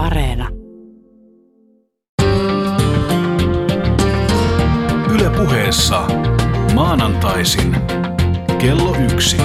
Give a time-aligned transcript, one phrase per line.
[0.00, 0.48] Areena.
[5.14, 6.06] Yle puheessa
[6.74, 7.76] maanantaisin
[8.58, 9.36] kello yksi.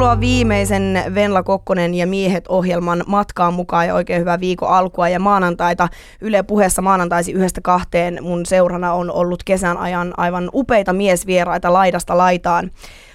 [0.00, 5.18] Tervetuloa viimeisen Venla Kokkonen ja miehet ohjelman matkaan mukaan ja oikein hyvää viikon alkua ja
[5.18, 5.88] maanantaita.
[6.20, 12.18] Yle puheessa maanantaisi yhdestä kahteen mun seurana on ollut kesän ajan aivan upeita miesvieraita laidasta
[12.18, 12.70] laitaan.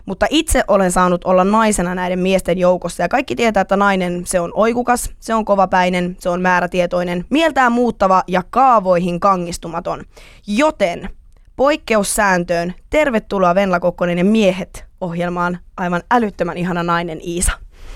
[0.06, 4.40] Mutta itse olen saanut olla naisena näiden miesten joukossa ja kaikki tietää, että nainen se
[4.40, 10.04] on oikukas, se on kovapäinen, se on määrätietoinen, mieltään muuttava ja kaavoihin kangistumaton.
[10.48, 11.10] Joten
[11.56, 17.52] poikkeussääntöön tervetuloa Venla Kokkonen ja miehet ohjelmaan aivan älyttömän ihana nainen Iisa.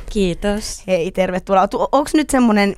[0.09, 0.83] Kiitos.
[0.87, 1.67] Hei, tervetuloa.
[1.91, 2.75] Onko nyt semmoinen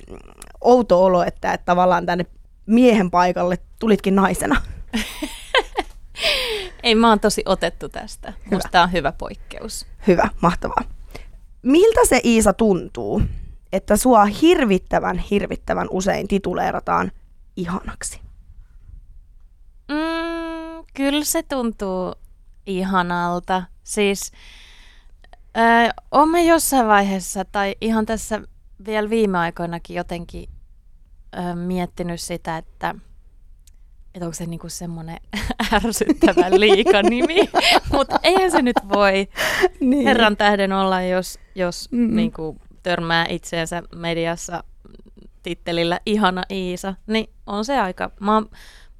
[0.60, 2.26] outo olo, että, että tavallaan tänne
[2.66, 4.62] miehen paikalle tulitkin naisena?
[6.82, 8.32] Ei, mä oon tosi otettu tästä.
[8.46, 8.56] Hyvä.
[8.56, 9.86] Musta on hyvä poikkeus.
[10.06, 10.84] Hyvä, mahtavaa.
[11.62, 13.22] Miltä se Iisa tuntuu,
[13.72, 17.12] että sua hirvittävän, hirvittävän usein tituleerataan
[17.56, 18.20] ihanaksi?
[19.88, 22.14] Mm, kyllä se tuntuu
[22.66, 23.62] ihanalta.
[23.92, 24.32] Siis
[25.58, 28.42] äh, oon mä jossain vaiheessa, tai ihan tässä
[28.86, 30.48] vielä viime aikoinakin jotenkin
[31.38, 32.94] äh, miettinyt sitä, että
[34.14, 35.16] että onko se niinku semmoinen
[35.84, 37.50] ärsyttävä liikanimi,
[37.92, 39.12] mutta eihän se nyt voi.
[39.80, 40.04] Niin.
[40.04, 44.64] herran tähden olla, jos, jos niinku törmää itseensä mediassa
[45.42, 48.50] tittelillä ihana Iisa, niin on se aika, mä oon,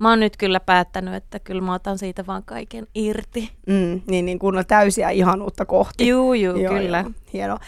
[0.02, 3.50] mä oon nyt kyllä päättänyt, että kyllä mä otan siitä vaan kaiken irti.
[3.66, 6.08] Mm, niin, niin kun on täysiä ihanuutta kohti.
[6.08, 6.98] Juu, juu, joo, kyllä.
[6.98, 7.58] Joo, hieno.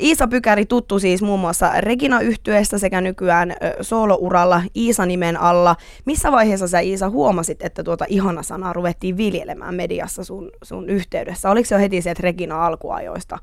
[0.00, 5.76] Iisa Pykäri tuttu siis muun muassa regina yhtyeestä sekä nykyään soolouralla Iisa-nimen alla.
[6.04, 11.50] Missä vaiheessa sä Iisa huomasit, että tuota ihana-sanaa ruvettiin viljelemään mediassa sun, sun yhteydessä?
[11.50, 13.38] Oliko se jo heti sieltä Regina alkuajoista?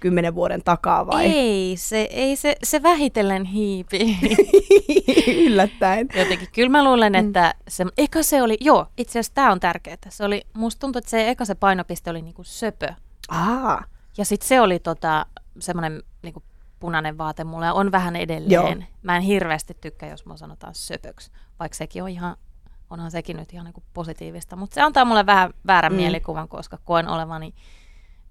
[0.00, 1.26] Kymmenen vuoden takaa vai?
[1.26, 4.18] Ei, se, ei se, se vähitellen hiipi.
[5.46, 6.08] Yllättäen.
[6.14, 9.96] Jotenkin, kyllä mä luulen, että se, eka se oli, joo, itse asiassa tämä on tärkeää.
[10.08, 12.88] Se oli, musta tuntuu, että se eka se painopiste oli niinku söpö.
[13.28, 13.84] Aa.
[14.18, 15.26] Ja sitten se oli tota,
[15.58, 16.42] semmoinen niinku
[16.80, 18.50] punainen vaate mulle, on vähän edelleen.
[18.50, 18.86] Joo.
[19.02, 22.36] Mä en hirveästi tykkää, jos mä sanotaan söpöksi, vaikka sekin on ihan,
[22.90, 24.56] onhan sekin nyt ihan niinku positiivista.
[24.56, 25.96] Mutta se antaa mulle vähän väärän mm.
[25.96, 27.54] mielikuvan, koska koen olevani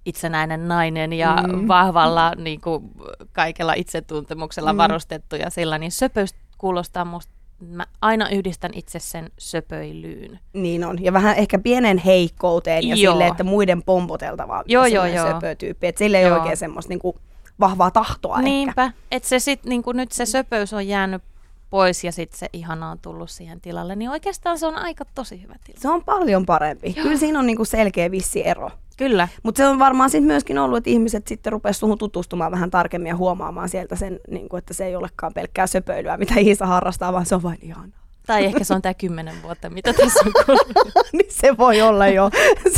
[0.06, 1.68] itsenäinen nainen ja mm.
[1.68, 2.92] vahvalla niin kuin,
[3.32, 4.78] kaikella itsetuntemuksella mm.
[4.78, 7.34] varustettu ja sillä, niin söpöys kuulostaa musta
[7.70, 10.40] mä aina yhdistän itse sen söpöilyyn.
[10.54, 15.28] Niin on, ja vähän ehkä pienen heikkouteen ja sille, että muiden pompoteltavaa joo, joo, joo.
[15.28, 15.88] söpötyyppi.
[15.88, 16.34] Että sille ei joo.
[16.34, 17.20] ole oikein semmoista niinku,
[17.60, 21.24] vahvaa tahtoa Niinpä, että se sit, niinku, nyt se söpöys on jäänyt
[21.70, 25.42] pois ja sitten se ihana on tullut siihen tilalle, niin oikeastaan se on aika tosi
[25.42, 25.82] hyvä tilanne.
[25.82, 26.94] Se on paljon parempi.
[26.96, 27.04] Joo.
[27.04, 28.72] Kyllä siinä on niinku selkeä vissi ero.
[28.98, 29.28] Kyllä.
[29.44, 33.10] Mutta se on varmaan sitten myöskin ollut, että ihmiset sitten rupesivat suhun tutustumaan vähän tarkemmin
[33.10, 37.26] ja huomaamaan sieltä sen, niinku, että se ei olekaan pelkkää söpöilyä, mitä Iisa harrastaa, vaan
[37.26, 38.04] se on vain ihanaa.
[38.28, 40.58] Tai ehkä se on tämä kymmenen vuotta, mitä tässä on
[41.14, 42.30] niin se voi olla jo.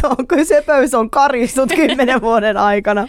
[0.02, 3.08] Se on, kun sepöys on karistut kymmenen vuoden aikana.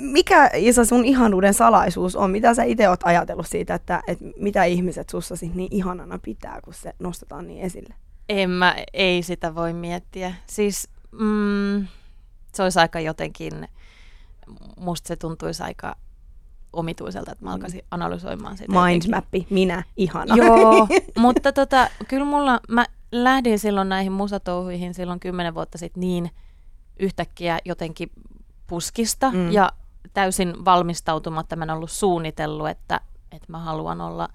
[0.00, 2.30] Mikä Isa sun ihanuuden salaisuus on?
[2.30, 6.74] Mitä sä itse oot ajatellut siitä, että, että mitä ihmiset sussa niin ihanana pitää, kun
[6.74, 7.94] se nostetaan niin esille?
[8.28, 10.34] En mä, ei sitä voi miettiä.
[10.46, 11.86] Siis mm,
[12.56, 13.68] se olisi aika jotenkin,
[14.76, 15.96] musta se tuntuisi aika
[16.72, 18.80] omituiselta, että mä alkaisin analysoimaan sitä.
[18.84, 20.36] Mindmappi, minä, ihana.
[20.36, 26.30] Joo, mutta tota, kyllä mulla, mä lähdin silloin näihin musatouhuihin silloin kymmenen vuotta sitten niin
[26.98, 28.10] yhtäkkiä jotenkin
[28.66, 29.52] puskista mm.
[29.52, 29.72] ja
[30.14, 33.00] täysin valmistautumatta mä en ollut suunnitellut, että,
[33.32, 34.28] että mä haluan olla,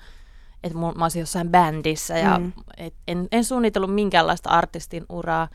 [0.63, 2.51] että mä olisin jossain bändissä ja mm.
[2.77, 5.47] et, en, en suunnitellut minkäänlaista artistin uraa.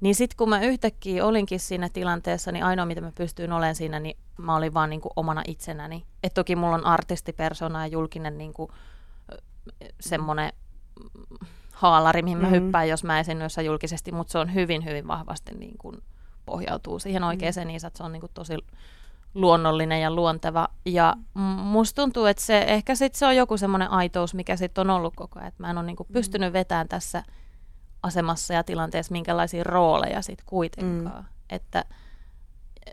[0.00, 4.00] Niin sitten kun mä yhtäkkiä olinkin siinä tilanteessa, niin ainoa mitä mä pystyin olemaan siinä,
[4.00, 6.04] niin mä olin vaan niin kuin omana itsenäni.
[6.22, 8.70] Et toki mulla on artistipersona ja julkinen niin kuin,
[10.00, 10.52] semmoinen
[11.72, 12.64] haalari, mihin mä mm-hmm.
[12.64, 16.02] hyppään, jos mä esiin jossain julkisesti, mutta se on hyvin, hyvin vahvasti niin kuin
[16.46, 17.76] pohjautuu siihen mm-hmm.
[17.86, 18.58] että se on niin kuin tosi
[19.34, 20.68] luonnollinen ja luonteva.
[20.84, 21.14] Ja
[21.56, 25.16] musta tuntuu, että se ehkä sit se on joku semmoinen aitous, mikä sitten on ollut
[25.16, 27.22] koko ajan, että mä en ole niin kuin pystynyt vetämään tässä–
[28.02, 31.22] asemassa ja tilanteessa minkälaisia rooleja sitten kuitenkaan.
[31.22, 31.28] Mm.
[31.50, 31.84] Että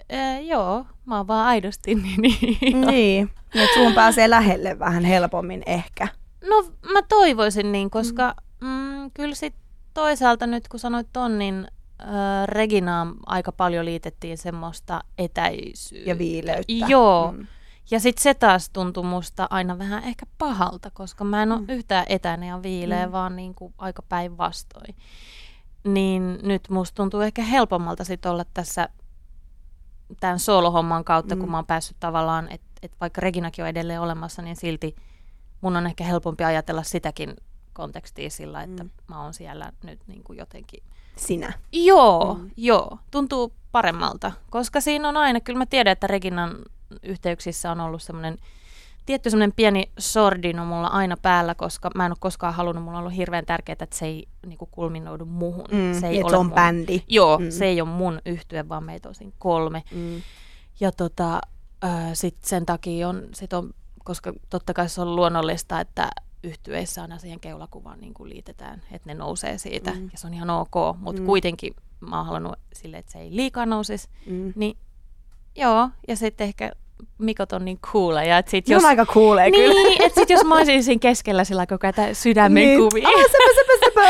[0.09, 2.21] e, joo, mä oon vaan aidosti niin.
[2.21, 6.07] Niin, niin että sun pääsee lähelle vähän helpommin ehkä.
[6.49, 6.63] No
[6.93, 8.45] mä toivoisin niin, koska mm.
[8.67, 9.55] Mm, kyllä sit
[9.93, 11.67] toisaalta nyt kun sanoit ton, niin
[12.01, 12.07] äh,
[12.45, 16.09] Reginaan aika paljon liitettiin semmoista etäisyyttä.
[16.09, 16.85] Ja viileyttä.
[16.87, 17.31] Joo.
[17.31, 17.47] Mm.
[17.91, 21.69] Ja sitten se taas tuntui musta aina vähän ehkä pahalta, koska mä en ole mm.
[21.69, 23.11] yhtään etäinen ja viileä, mm.
[23.11, 24.95] vaan niin kuin aika päinvastoin.
[25.83, 28.89] Niin nyt musta tuntuu ehkä helpommalta sit olla tässä
[30.19, 31.39] tämän soolohomman kautta, mm.
[31.39, 34.95] kun mä oon päässyt tavallaan, että et vaikka Reginakin on edelleen olemassa, niin silti
[35.61, 37.35] mun on ehkä helpompi ajatella sitäkin
[37.73, 38.89] kontekstia sillä, että mm.
[39.07, 40.83] mä oon siellä nyt niin kuin jotenkin...
[41.15, 41.53] Sinä.
[41.71, 42.51] Joo, mm.
[42.57, 42.99] joo.
[43.11, 46.55] Tuntuu paremmalta, koska siinä on aina, kyllä mä tiedän, että Reginan
[47.03, 48.37] yhteyksissä on ollut semmoinen
[49.05, 53.03] tietty semmoinen pieni sordino mulla aina päällä, koska mä en ole koskaan halunnut, mulla on
[53.03, 55.65] ollut hirveän tärkeää, että se ei niinku kulminoidu muhun.
[55.71, 57.03] Mm, se ei ole se on mun, bändi.
[57.07, 57.49] Joo, mm.
[57.49, 59.83] se ei ole mun yhtye, vaan meitä on siinä kolme.
[59.91, 60.21] Mm.
[60.79, 61.41] Ja tota,
[61.83, 63.73] äh, sit sen takia on, sit on,
[64.03, 66.09] koska totta kai se on luonnollista, että
[66.43, 70.09] yhtyeissä aina siihen keulakuvaan niin kuin liitetään, että ne nousee siitä, mm.
[70.11, 71.25] ja se on ihan ok, mutta mm.
[71.25, 74.53] kuitenkin mä oon halunnut sille, että se ei liikaa nousisi, mm.
[74.55, 74.77] niin
[75.55, 76.71] joo, ja sitten ehkä
[77.17, 78.37] Mikot on niin cooleja.
[78.37, 79.89] Että sit jos, on aika cooleja niin, kyllä.
[79.89, 82.79] Niin, että sit jos mä olisin siinä keskellä sillä koko ajan sydämen niin.
[82.79, 83.07] kuvia.
[83.07, 84.05] Ah, sepä, sepä, sepä.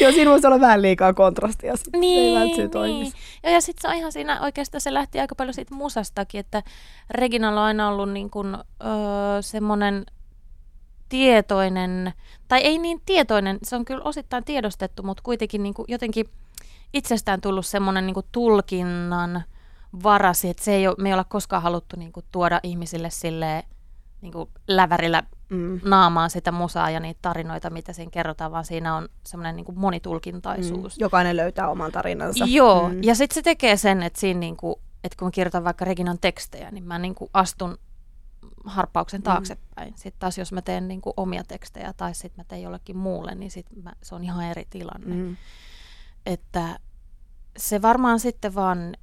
[0.00, 1.74] Joo, siinä voisi olla vähän liikaa kontrastia.
[1.96, 3.12] Niin, ei niin.
[3.42, 6.62] Ja, ja sitten se on ihan siinä, oikeastaan se lähti aika paljon siitä musastakin, että
[7.10, 10.06] Reginalla on aina ollut niin kuin, öö, semmoinen
[11.08, 12.12] tietoinen,
[12.48, 16.26] tai ei niin tietoinen, se on kyllä osittain tiedostettu, mutta kuitenkin niin kuin jotenkin
[16.94, 19.44] itsestään tullut semmoinen niin tulkinnan
[20.02, 23.62] varasi, että se ei ole, me ei olla koskaan haluttu niin kuin, tuoda ihmisille silleen,
[24.20, 25.80] niin kuin lävärillä mm.
[25.84, 30.96] naamaan sitä musaa ja niitä tarinoita, mitä siinä kerrotaan, vaan siinä on semmoinen niin monitulkintaisuus.
[30.96, 31.00] Mm.
[31.00, 32.44] Jokainen löytää oman tarinansa.
[32.48, 33.02] Joo, mm.
[33.02, 36.18] ja sitten se tekee sen, että siinä niin kuin, että kun mä kirjoitan vaikka Reginan
[36.20, 37.78] tekstejä, niin mä niin kuin astun
[38.64, 39.24] harppauksen mm.
[39.24, 39.88] taaksepäin.
[39.88, 39.96] Mm.
[39.96, 43.34] Sitten taas jos mä teen niin kuin omia tekstejä tai sitten mä teen jollekin muulle,
[43.34, 45.14] niin sit mä, se on ihan eri tilanne.
[45.14, 45.36] Mm.
[46.26, 46.78] Että
[47.56, 48.96] se varmaan sitten vaan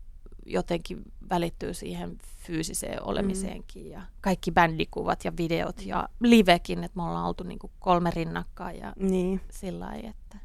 [0.47, 3.91] jotenkin välittyy siihen fyysiseen olemiseenkin mm.
[3.91, 8.79] ja kaikki bändikuvat ja videot ja livekin, että me ollaan oltu niin kuin kolme rinnakkain
[8.79, 9.41] ja niin.
[9.51, 10.37] sillä lailla, että...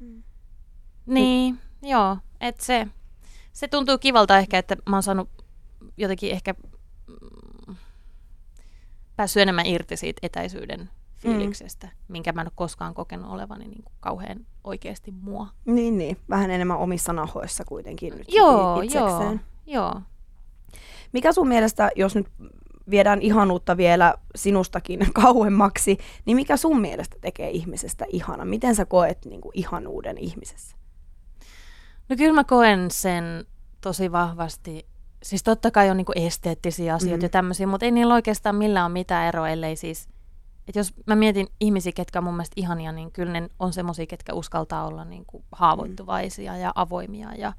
[0.00, 0.22] Mm.
[1.06, 1.90] Niin, Nyt.
[1.90, 2.86] joo, että se,
[3.52, 5.28] se tuntuu kivalta ehkä, että mä oon saanut
[5.96, 6.54] jotenkin ehkä
[7.06, 7.76] mm,
[9.16, 10.90] päässyt enemmän irti siitä etäisyyden
[11.32, 11.92] fiiliksestä, mm.
[12.08, 15.46] minkä mä en ole koskaan kokenut olevani niin kuin kauhean oikeasti mua.
[15.64, 16.16] Niin, niin.
[16.28, 19.40] Vähän enemmän omissa nahoissa kuitenkin nyt joo, itsekseen.
[19.66, 20.00] Joo, joo.
[21.12, 22.26] Mikä sun mielestä, jos nyt
[22.90, 28.44] viedään ihanuutta vielä sinustakin kauemmaksi, niin mikä sun mielestä tekee ihmisestä ihana?
[28.44, 30.76] Miten sä koet niin kuin, ihanuuden ihmisessä?
[32.08, 33.24] No kyllä mä koen sen
[33.80, 34.86] tosi vahvasti.
[35.22, 37.24] Siis totta kai on niin kuin esteettisiä asioita mm.
[37.24, 40.08] ja tämmöisiä, mutta ei niillä oikeastaan millään ole mitään eroa, ellei siis
[40.68, 44.06] et jos mä mietin ihmisiä, ketkä on mun mielestä ihania, niin kyllä ne on semmoisia,
[44.06, 46.58] ketkä uskaltaa olla niin kuin haavoittuvaisia mm.
[46.58, 47.34] ja avoimia.
[47.34, 47.52] Ja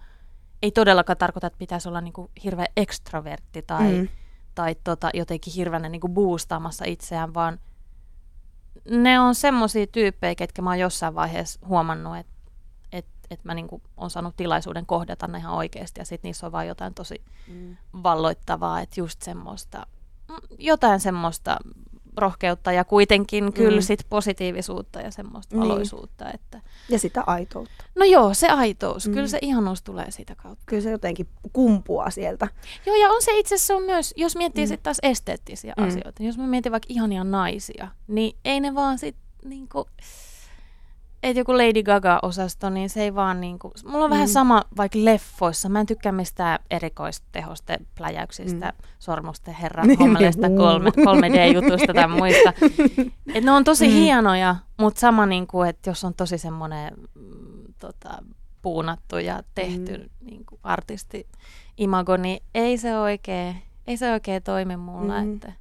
[0.61, 4.07] ei todellakaan tarkoita, että pitäisi olla niin kuin hirveä ekstrovertti tai, mm.
[4.55, 7.59] tai tota, jotenkin hirveänä niin kuin boostaamassa itseään, vaan
[8.89, 12.33] ne on semmoisia tyyppejä, ketkä mä oon jossain vaiheessa huomannut, että
[12.91, 16.45] et, et mä niin kuin on saanut tilaisuuden kohdata ne ihan oikeasti ja sitten niissä
[16.45, 17.77] on vaan jotain tosi mm.
[18.03, 19.87] valloittavaa, että just semmoista,
[20.29, 21.57] mm, jotain semmoista
[22.17, 23.53] rohkeutta ja kuitenkin mm.
[23.53, 25.63] kyllä sit positiivisuutta ja semmoista niin.
[25.63, 26.31] valoisuutta.
[26.31, 26.61] Että...
[26.89, 27.85] Ja sitä aitoutta.
[27.95, 29.07] No joo, se aitous.
[29.07, 29.13] Mm.
[29.13, 30.63] Kyllä se ihanuus tulee sitä kautta.
[30.65, 32.47] Kyllä se jotenkin kumpuaa sieltä.
[32.85, 34.67] Joo, ja on se itse asiassa on myös, jos miettii mm.
[34.67, 35.87] sitten taas esteettisiä mm.
[35.87, 39.87] asioita, jos mä mietin vaikka ihania naisia, niin ei ne vaan sitten niinku
[41.29, 44.13] että joku Lady Gaga-osasto, niin se ei vaan niinku, mulla on mm.
[44.13, 48.87] vähän sama vaikka leffoissa, mä en tykkää mistään erikoistehoste pläjäyksistä, mm.
[48.99, 50.57] sormusten herra, niin, hommelista niin.
[50.57, 52.53] kolme, 3D-jutusta tai muista.
[53.33, 53.93] Et ne on tosi mm.
[53.93, 58.23] hienoja, mutta sama niinku, että jos on tosi semmoinen mm, tota,
[58.61, 60.09] puunattu ja tehty mm.
[60.21, 61.27] niinku, artisti
[61.77, 63.55] imago, niin ei se oikein,
[63.87, 65.33] ei se oikein toimi mulla, mm.
[65.33, 65.53] että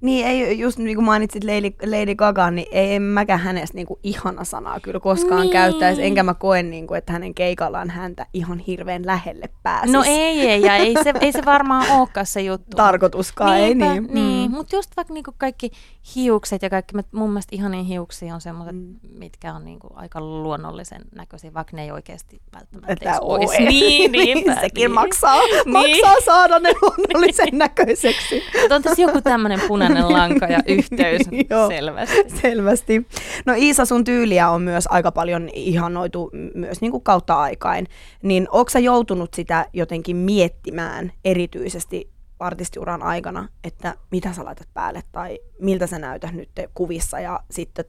[0.00, 3.86] niin, ei, just niin kuin mainitsit Lady, Lady Gaga, niin ei en mäkään hänestä niin
[3.86, 5.52] kuin ihana sanaa kyllä koskaan niin.
[5.52, 9.92] käyttäisi, enkä mä koe, niin kuin, että hänen keikallaan häntä ihan hirveän lähelle pääsisi.
[9.92, 12.76] No ei, ei, ja ei se, ei se varmaan olekaan se juttu.
[12.76, 14.14] Tarkoituskaan, Niinpä, ei niin.
[14.14, 14.56] Niin, mm.
[14.56, 15.70] mutta just vaikka niin kuin kaikki
[16.14, 18.94] hiukset ja kaikki, mun mielestä ihanin hiuksia on semmoiset, mm.
[19.18, 23.60] mitkä on niin kuin aika luonnollisen näköisiä, vaikka ne ei oikeasti välttämättä Että olisi.
[23.70, 24.90] Niin, niin, Sekin niin.
[24.90, 25.72] maksaa, niin.
[25.72, 28.42] maksaa saada ne luonnollisen näköiseksi.
[28.70, 31.22] on tässä joku tämmöinen punainen punainen lanka ja yhteys
[31.68, 32.40] selvästi.
[32.40, 33.06] Selvästi.
[33.46, 37.86] No Iisa, sun tyyliä on myös aika paljon ihanoitu myös niin kuin kautta aikain.
[38.22, 45.02] Niin onko sä joutunut sitä jotenkin miettimään erityisesti artistiuran aikana, että mitä sä laitat päälle
[45.12, 47.84] tai miltä sä näytät nyt kuvissa ja sitten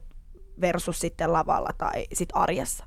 [0.60, 2.84] versus sitten lavalla tai sitten arjessa?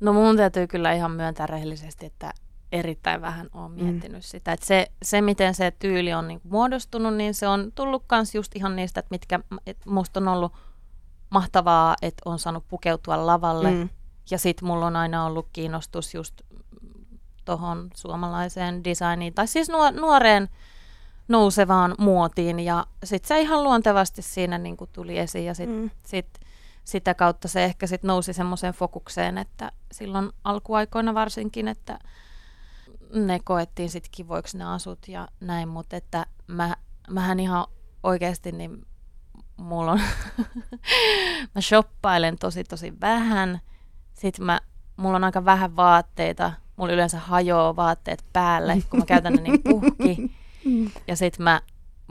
[0.00, 2.32] No mun täytyy kyllä ihan myöntää rehellisesti, että
[2.72, 4.22] erittäin vähän olen miettinyt mm.
[4.22, 4.52] sitä.
[4.52, 8.56] Et se, se, miten se tyyli on niinku muodostunut, niin se on tullut myös just
[8.56, 10.52] ihan niistä, että mitkä et musta on ollut
[11.30, 13.70] mahtavaa, että on saanut pukeutua lavalle.
[13.70, 13.88] Mm.
[14.30, 16.40] Ja sitten mulla on aina ollut kiinnostus just
[17.44, 19.68] tuohon suomalaiseen designiin, tai siis
[20.00, 20.48] nuoreen
[21.28, 22.60] nousevaan muotiin.
[22.60, 25.44] Ja sitten se ihan luontevasti siinä niin kuin tuli esiin.
[25.44, 25.90] Ja sitten mm.
[26.06, 26.40] sit,
[26.84, 31.98] sitä kautta se ehkä sitten nousi semmoiseen fokukseen, että silloin alkuaikoina varsinkin, että
[33.14, 36.76] ne koettiin sitten kivoiksi ne asut ja näin, mutta että mä,
[37.10, 37.66] mähän ihan
[38.02, 38.86] oikeasti niin
[39.56, 40.00] mulla on,
[41.54, 43.60] mä shoppailen tosi tosi vähän,
[44.14, 44.60] sitten mä,
[44.96, 49.62] mulla on aika vähän vaatteita, mulla yleensä hajoaa vaatteet päälle, kun mä käytän ne niin
[49.70, 50.36] puhki,
[51.08, 51.60] ja sitten mä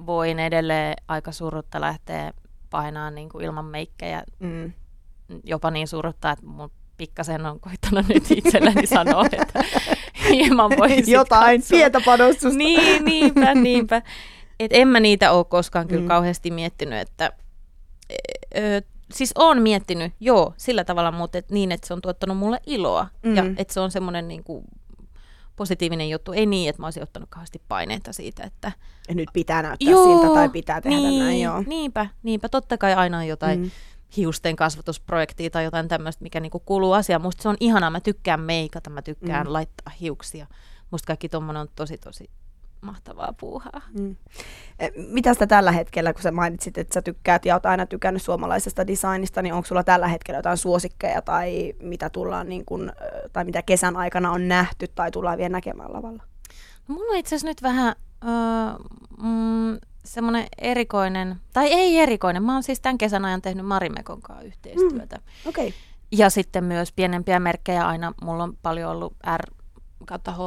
[0.06, 2.34] voin edelleen aika surutta lähteä
[2.70, 4.74] painaa niin kuin ilman meikkejä, mm.
[5.44, 9.64] jopa niin suruttaa, että mun pikkasen on koittanut nyt itselleni sanoa, että
[10.36, 11.78] hieman voisi Jotain, katsoa.
[11.78, 12.58] pientä panostusta.
[12.58, 14.02] Niin, niinpä, niinpä.
[14.60, 16.08] Et en mä niitä ole koskaan kyllä mm.
[16.08, 17.32] kauheasti miettinyt, että
[18.58, 18.82] ö,
[19.14, 23.08] siis on miettinyt, joo, sillä tavalla, mutta et niin, että se on tuottanut mulle iloa
[23.24, 23.36] mm.
[23.36, 24.66] ja että se on semmoinen niin kuin,
[25.60, 26.34] positiivinen juttu.
[26.34, 28.72] Ei niin, että mä olisin ottanut kauheasti paineita siitä, että...
[29.10, 31.64] Ja nyt pitää näyttää joo, siltä tai pitää tehdä niin, näin, joo.
[31.68, 32.50] Niinpä, niinpä.
[32.50, 33.72] Totta kai aina on jotain mm.
[34.18, 37.22] Hiusten kasvatusprojektia tai jotain tämmöistä, mikä niinku kuuluu asiaan.
[37.22, 37.90] Musta se on ihanaa.
[37.90, 39.54] Mä tykkään meikata, mä tykkään mm.
[39.54, 40.48] laittaa hiuksia.
[40.92, 42.30] Musta kaikki tommonen on tosi tosi
[42.82, 43.82] mahtavaa puuhaa.
[44.00, 44.16] Mm.
[44.80, 48.22] E, mitä sitä tällä hetkellä, kun sä mainitsit, että sä tykkäät ja oot aina tykännyt
[48.22, 52.92] suomalaisesta designista, niin onko sulla tällä hetkellä jotain suosikkeja tai mitä tullaan niin kun,
[53.34, 56.24] tai mitä kesän aikana on nähty tai tullaan vielä näkemään lavalla?
[56.88, 58.86] No, mulla on itse asiassa nyt vähän öö,
[59.24, 59.78] mm,
[60.14, 65.16] semmoinen erikoinen, tai ei erikoinen, mä oon siis tämän kesän ajan tehnyt Marimekon kanssa yhteistyötä.
[65.16, 65.72] Mm, okay.
[66.12, 69.54] Ja sitten myös pienempiä merkkejä aina, mulla on paljon ollut R
[70.06, 70.38] kautta H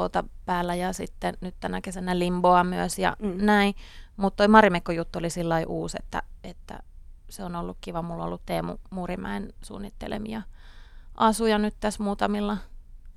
[0.44, 3.34] päällä ja sitten nyt tänä kesänä Limboa myös ja mm.
[3.36, 3.74] näin.
[4.16, 6.82] Mutta toi Marimekko-juttu oli sillä uusi, että, että
[7.28, 8.02] se on ollut kiva.
[8.02, 10.42] Mulla on ollut Teemu Muurimäen suunnittelemia
[11.14, 12.56] asuja nyt tässä muutamilla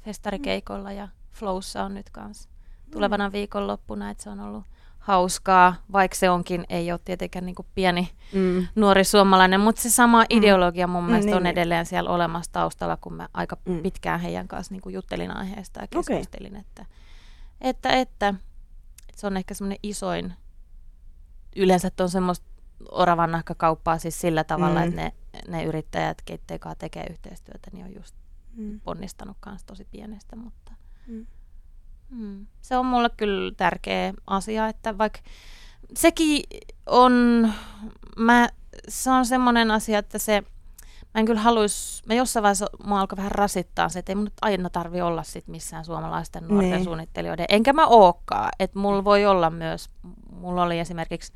[0.02, 2.50] festarikeikoilla ja Flowssa on nyt kanssa
[2.92, 4.64] tulevana viikonloppuna, että se on ollut
[5.06, 8.68] hauskaa, vaikka se onkin, ei ole tietenkään niin pieni mm.
[8.76, 10.26] nuori suomalainen, mutta se sama mm.
[10.30, 11.86] ideologia mun mielestä mm, on niin, edelleen niin.
[11.86, 13.82] siellä olemassa taustalla, kun mä aika mm.
[13.82, 16.62] pitkään heidän kanssa niin juttelin aiheesta ja keskustelin, okay.
[16.62, 16.86] että,
[17.62, 18.34] että, että, että
[19.16, 20.34] se on ehkä semmoinen isoin,
[21.56, 22.46] yleensä on semmoista
[22.92, 24.88] oravan nahkakauppaa siis sillä tavalla, mm.
[24.88, 25.14] että ne,
[25.48, 28.16] ne yrittäjät, keitteiden kanssa tekee yhteistyötä, niin on just
[28.56, 28.80] mm.
[28.80, 30.72] ponnistanut kanssa tosi pienestä, mutta...
[31.08, 31.26] Mm.
[32.10, 32.46] Mm.
[32.62, 35.20] Se on mulle kyllä tärkeä asia, että vaikka
[35.98, 36.44] sekin
[36.86, 37.48] on,
[38.18, 38.50] mä,
[38.88, 40.44] se on semmoinen asia, että se,
[41.14, 44.24] mä en kyllä haluaisi, mä jossain vaiheessa mua alkoi vähän rasittaa se, että ei mun
[44.24, 46.84] nyt aina tarvi olla sit missään suomalaisten nuorten niin.
[46.84, 49.90] suunnittelijoiden, enkä mä ookaan, että mulla voi olla myös,
[50.32, 51.34] mulla oli esimerkiksi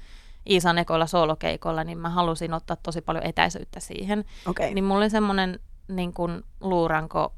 [0.50, 4.26] Iisan ekoilla soolokeikolla, niin mä halusin ottaa tosi paljon etäisyyttä siihen.
[4.46, 4.74] Okay.
[4.74, 7.34] Niin mulla oli semmoinen niin kuin luuranko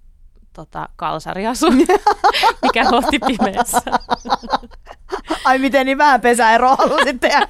[0.53, 1.71] tota, kalsariasu,
[2.63, 3.81] mikä hohti pimeässä.
[5.45, 7.47] Ai miten niin vähän pesäeroa halusit tehdä.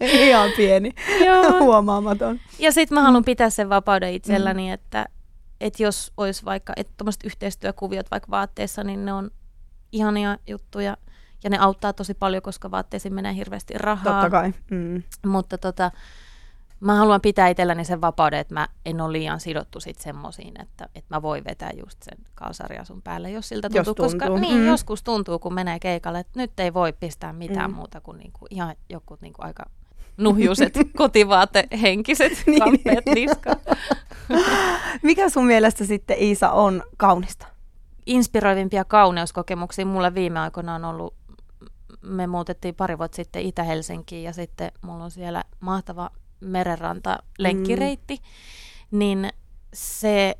[0.00, 0.92] Ihan pieni,
[1.24, 1.58] Joo.
[1.58, 2.40] huomaamaton.
[2.58, 4.72] Ja sitten mä haluan pitää sen vapauden itselläni, mm.
[4.72, 5.06] että,
[5.60, 9.30] että jos olisi vaikka että yhteistyökuviot vaikka vaatteessa, niin ne on
[9.92, 10.96] ihania juttuja
[11.44, 14.04] ja ne auttaa tosi paljon, koska vaatteisiin menee hirveästi rahaa.
[14.12, 14.52] Totta kai.
[14.70, 15.02] Mm.
[15.26, 15.90] Mutta tota,
[16.80, 20.88] mä haluan pitää itselläni sen vapauden, että mä en ole liian sidottu sit semmoisiin, että,
[20.94, 23.78] että mä voin vetää just sen kalsariasun päälle, jos siltä tuntuu.
[23.78, 24.04] Jos tuntuu.
[24.04, 24.66] Koska niin, mm.
[24.66, 27.76] joskus tuntuu, kun menee keikalle, että nyt ei voi pistää mitään mm.
[27.76, 29.64] muuta kuin niinku, ihan joku niinku aika
[30.16, 32.58] nuhjuset kotivaatehenkiset niin.
[32.58, 33.56] kamppeet niskaan.
[35.02, 37.46] Mikä sun mielestä sitten Iisa on kaunista?
[38.06, 41.14] Inspiroivimpia kauneuskokemuksia mulle viime aikoina on ollut
[42.02, 48.98] me muutettiin pari vuotta sitten Itä-Helsinkiin ja sitten mulla on siellä mahtava merenranta lenkkireitti, mm.
[48.98, 49.30] niin
[49.74, 50.38] se,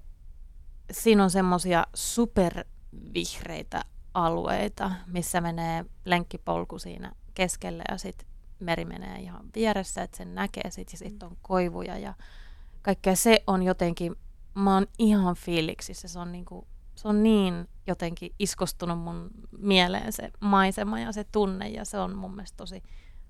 [0.91, 3.85] siinä on semmoisia supervihreitä
[4.15, 8.29] alueita, missä menee lenkkipolku siinä keskellä ja sitten
[8.61, 12.15] meri menee ihan vieressä, että sen näkee sit, ja sitten on koivuja ja
[12.83, 14.17] kaikkea se on jotenkin,
[14.55, 20.31] mä oon ihan fiiliksissä, se on, niinku, se on niin jotenkin iskostunut mun mieleen se
[20.41, 22.83] maisema ja se tunne ja se on mun mielestä tosi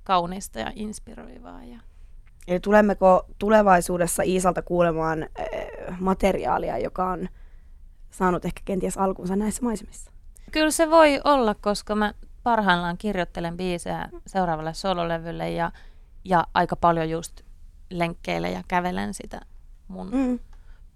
[0.05, 1.65] kaunista ja inspiroivaa.
[1.65, 1.81] Ja
[2.49, 7.29] Eli tulemmeko tulevaisuudessa Iisalta kuulemaan äh, materiaalia, joka on
[8.11, 10.11] saanut ehkä kenties alkunsa näissä maisemissa?
[10.53, 15.73] Kyllä se voi olla, koska mä parhaillaan kirjoittelen biisejä seuraavalle sololevylle ja,
[16.25, 17.41] ja aika paljon just
[17.91, 19.41] lenkkeilen ja kävelen sitä
[19.89, 20.39] mun mm.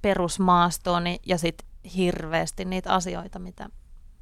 [0.03, 3.69] perusmaastooni ja sitten hirveästi niitä asioita, mitä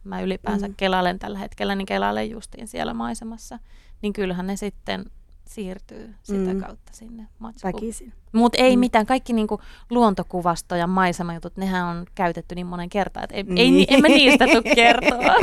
[0.05, 0.75] mä ylipäänsä Mm.
[0.77, 3.59] kelailen tällä hetkellä, niin kelailen justiin siellä maisemassa,
[4.03, 5.05] niin kyllähän ne sitten
[5.49, 6.61] siirtyy sitä Mm.
[6.61, 7.75] kautta sinne matskuun.
[7.75, 8.13] Väkisin.
[8.33, 8.81] Mutta ei Mm.
[8.81, 13.59] mitään, kaikki niinku luontokuvasto ja maisemajutut, nehän on käytetty niin monen kertaan, että ei, Niin.
[13.91, 15.35] ei, en mä niistä tule kertoa.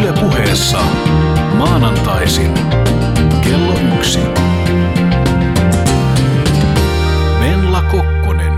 [0.00, 0.78] Yle puheessa
[1.56, 2.54] maanantaisin
[3.44, 4.18] kello yksi.
[7.40, 8.52] Venla Kokkonen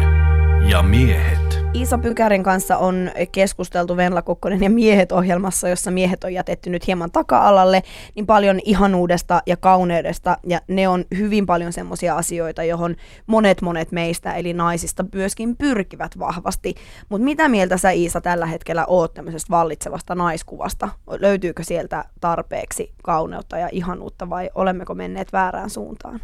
[0.69, 1.34] ja miehet.
[1.75, 6.87] Iisa Pykärin kanssa on keskusteltu Venla Kokkonen ja miehet ohjelmassa, jossa miehet on jätetty nyt
[6.87, 7.83] hieman taka-alalle,
[8.15, 13.93] niin paljon ihanuudesta ja kauneudesta, ja ne on hyvin paljon semmoisia asioita, johon monet monet
[13.93, 16.75] meistä, eli naisista, myöskin pyrkivät vahvasti.
[17.09, 20.89] Mutta mitä mieltä sä Iisa tällä hetkellä oot tämmöisestä vallitsevasta naiskuvasta?
[21.11, 26.21] Löytyykö sieltä tarpeeksi kauneutta ja ihanuutta, vai olemmeko menneet väärään suuntaan?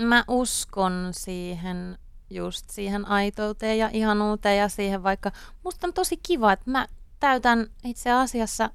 [0.00, 1.98] Mä uskon siihen
[2.30, 5.32] just siihen aitouteen ja ihanuuteen ja siihen vaikka,
[5.64, 6.86] musta on tosi kiva, että mä
[7.20, 8.70] täytän itse asiassa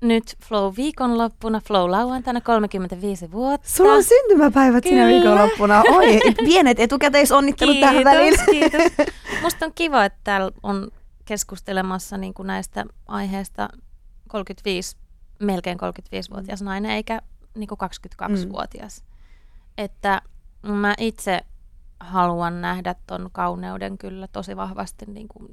[0.00, 3.68] nyt Flow viikonloppuna, Flow lauantaina 35 vuotta.
[3.68, 5.14] Sulla on syntymäpäivät sinä Kyllä.
[5.14, 5.82] viikonloppuna.
[5.90, 8.34] Oi, pienet etukäteisonnittelut tähän väliin.
[8.50, 8.82] kiitos.
[9.42, 10.90] Musta on kiva, että täällä on
[11.24, 13.68] keskustelemassa niin kuin näistä aiheista
[14.28, 14.96] 35,
[15.38, 17.20] melkein 35-vuotias nainen, eikä
[17.54, 17.78] niin kuin
[18.24, 19.04] 22-vuotias.
[19.78, 20.22] Että
[20.62, 21.40] mä itse
[22.00, 25.48] haluan nähdä ton kauneuden kyllä tosi vahvasti niin kuin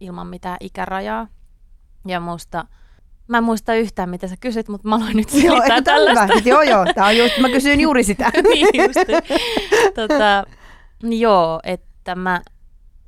[0.00, 1.28] ilman mitään ikärajaa.
[2.06, 2.64] Ja musta,
[3.28, 5.84] mä en muista yhtään, mitä sä kysyt, mutta mä aloin nyt Joo, selittää tää on
[5.84, 6.34] tällaista.
[6.38, 6.50] hyvä.
[6.50, 6.84] Joo, joo.
[6.94, 8.30] Tää on just, mä kysyin juuri sitä.
[8.52, 9.08] niin just.
[9.94, 10.44] tota,
[11.02, 12.40] joo, että mä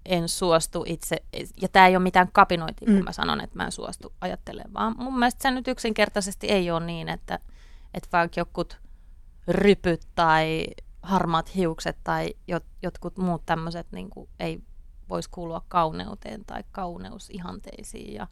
[0.04, 1.16] en suostu itse,
[1.62, 3.04] ja tämä ei ole mitään kapinointia, kun Mm.
[3.04, 6.86] mä sanon, että mä en suostu ajattelemaan, vaan mun mielestä se nyt yksinkertaisesti ei ole
[6.86, 7.38] niin, että,
[7.94, 8.78] että vaikka jokut
[9.48, 10.66] rypyt tai
[11.06, 14.10] harmaat hiukset tai jot, jotkut muut tämmöiset niin
[14.40, 14.62] ei
[15.08, 18.14] voisi kuulua kauneuteen tai kauneusihanteisiin.
[18.14, 18.26] Ja,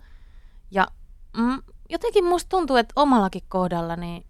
[0.70, 0.88] ja
[1.36, 4.26] mm, jotenkin musta tuntuu, että omallakin kohdalla, niin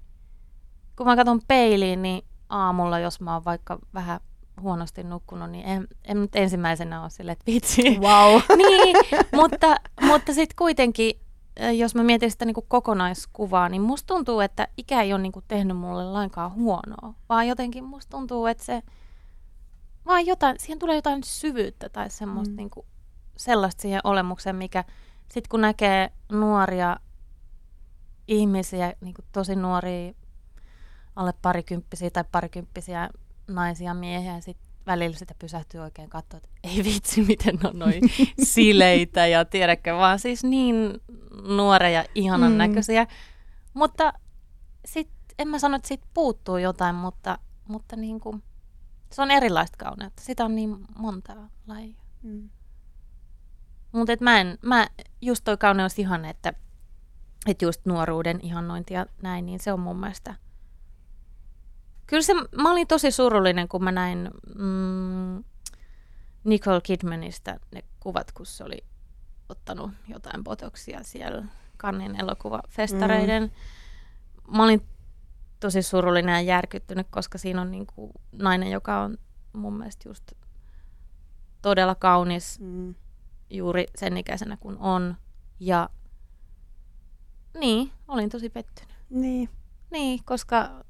[0.96, 4.20] kun mä katson peiliin, niin aamulla, jos mä oon vaikka vähän
[4.60, 7.82] huonosti nukkunut, niin en, en nyt ensimmäisenä ole silleen, että vitsi.
[7.82, 8.40] Wow.
[8.66, 8.96] niin,
[9.34, 11.20] mutta, mutta sitten kuitenkin,
[11.78, 15.76] jos mä mietin sitä niin kokonaiskuvaa, niin musta tuntuu, että ikä ei ole niin tehnyt
[15.76, 18.82] mulle lainkaan huonoa, vaan jotenkin musta tuntuu, että se
[20.06, 22.56] vaan jotain, siihen tulee jotain syvyyttä tai semmoista Mm.
[22.56, 22.70] niin
[23.36, 24.84] sellaista siihen olemukseen, mikä
[25.20, 26.96] sitten kun näkee nuoria
[28.28, 30.12] ihmisiä, niin tosi nuoria,
[31.16, 33.10] alle parikymppisiä tai parikymppisiä
[33.48, 38.02] naisia, miehiä, ja sitten välillä sitä pysähtyy oikein katsoa, että ei vitsi, miten on noin
[38.42, 41.00] sileitä ja tiedäkö, vaan siis niin
[41.56, 42.58] nuoria ja ihanan Mm.
[42.58, 43.06] näköisiä.
[43.74, 44.12] Mutta
[44.84, 48.42] sitten en mä sano, että siitä puuttuu jotain, mutta, mutta niin kuin,
[49.12, 50.22] se on erilaista kauneutta.
[50.22, 51.96] Sitä on niin monta lajia.
[52.22, 52.50] Mm.
[53.92, 54.86] Mutta mä en, mä,
[55.20, 56.52] just toi kauneus ihan, että,
[57.46, 60.34] että just nuoruuden ihannointi ja näin, niin se on mun mielestä.
[62.06, 65.44] Kyllä se, mä olin tosi surullinen, kun mä näin mm,
[66.44, 68.84] Nicole Kidmanista ne kuvat, kun se oli
[69.48, 71.44] ottanut jotain botoksia siellä
[71.76, 73.42] Kannin elokuvafestareiden.
[73.42, 74.56] Mm.
[74.56, 74.86] Mä olin
[75.60, 79.18] tosi surullinen ja järkyttynyt, koska siinä on niinku nainen, joka on
[79.52, 80.32] mun mielestä just
[81.62, 82.94] todella kaunis Mm.
[83.50, 85.16] juuri sen ikäisenä kuin on.
[85.60, 85.88] Ja
[87.60, 88.94] niin, olin tosi pettynyt.
[89.10, 89.48] Niin.
[89.90, 90.84] Niin, koska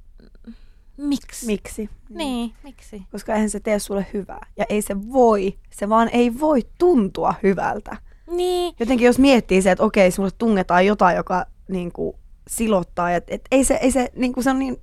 [0.96, 1.46] miksi?
[1.46, 1.90] Miksi?
[2.08, 3.02] Niin, miksi?
[3.12, 4.46] Koska eihän se tee sulle hyvää.
[4.56, 7.96] Ja ei se voi, se vaan ei voi tuntua hyvältä.
[8.30, 12.16] Niin, Jotenkin jos miettii se, että okei, sulle tungetaan jotain, joka niin kuin,
[12.48, 14.78] silottaa, että et, ei se, ei se, niin kuin se on niin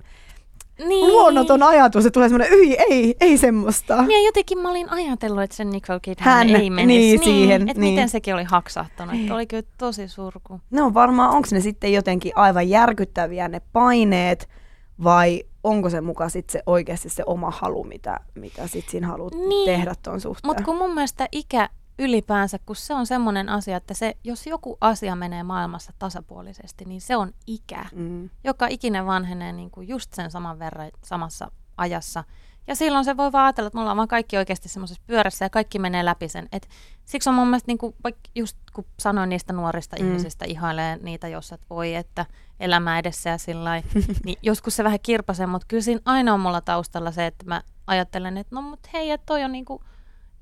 [0.78, 1.06] niin.
[1.06, 4.02] luonnoton ajatus, että tulee semmoinen, yi, ei, ei semmoista.
[4.02, 6.98] Niin, jotenkin mä olin ajatellut, että se Nicole Kidman Hän, ei menisi.
[6.98, 7.94] niin, siihen, Että niin.
[7.94, 9.12] miten sekin oli haksahtanut.
[9.12, 9.22] Niin.
[9.22, 10.60] Että oli kyllä tosi surku.
[10.70, 14.48] Ne on varmaan, onko ne sitten jotenkin aivan järkyttäviä ne paineet,
[15.04, 19.34] vai onko se muka sitten se oikeasti se oma halu, mitä, mitä sit siinä haluat
[19.34, 19.66] Niin.
[19.66, 20.48] tehdä ton suhteen?
[20.48, 24.78] Mutta kun mun mielestä ikä ylipäänsä, kun se on semmoinen asia, että se, jos joku
[24.80, 27.84] asia menee maailmassa tasapuolisesti, niin se on ikä.
[27.92, 28.30] Mm.
[28.44, 32.24] joka ikinen vanhenee niin kuin just sen saman verran samassa ajassa.
[32.66, 35.50] Ja silloin se voi vaan ajatella, että me ollaan vaan kaikki oikeasti semmoisessa pyörässä ja
[35.50, 36.48] kaikki menee läpi sen.
[36.52, 36.68] Et
[37.04, 40.06] siksi on mun mielestä, niin kuin, vaikka just kun sanoin niistä nuorista Mm.
[40.06, 42.26] ihmisistä, ihailee niitä, jos et voi, että
[42.60, 43.82] elämä edessä ja sillä
[44.24, 47.62] niin joskus se vähän kirpasee, mutta kyllä siinä aina on mulla taustalla se, että mä
[47.86, 49.82] ajattelen, että no mut hei, että toi on niinku,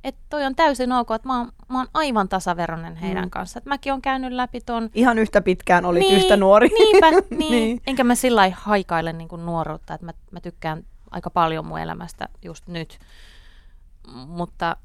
[0.05, 3.31] että toi on täysin ok, että mä oon, mä oon aivan tasaveroinen heidän Mm.
[3.31, 3.59] kanssa.
[3.59, 6.69] Että mäkin on käynyt läpi ton Ihan yhtä pitkään olit niin, yhtä nuori.
[6.69, 7.25] Niinpä, niin.
[7.39, 7.51] Niin.
[7.51, 7.81] niin.
[7.87, 11.79] Enkä mä sillä lailla haikaile niin kuin nuoruutta, että mä, mä tykkään aika paljon mun
[11.81, 12.99] elämästä just nyt.
[14.27, 14.77] Mutta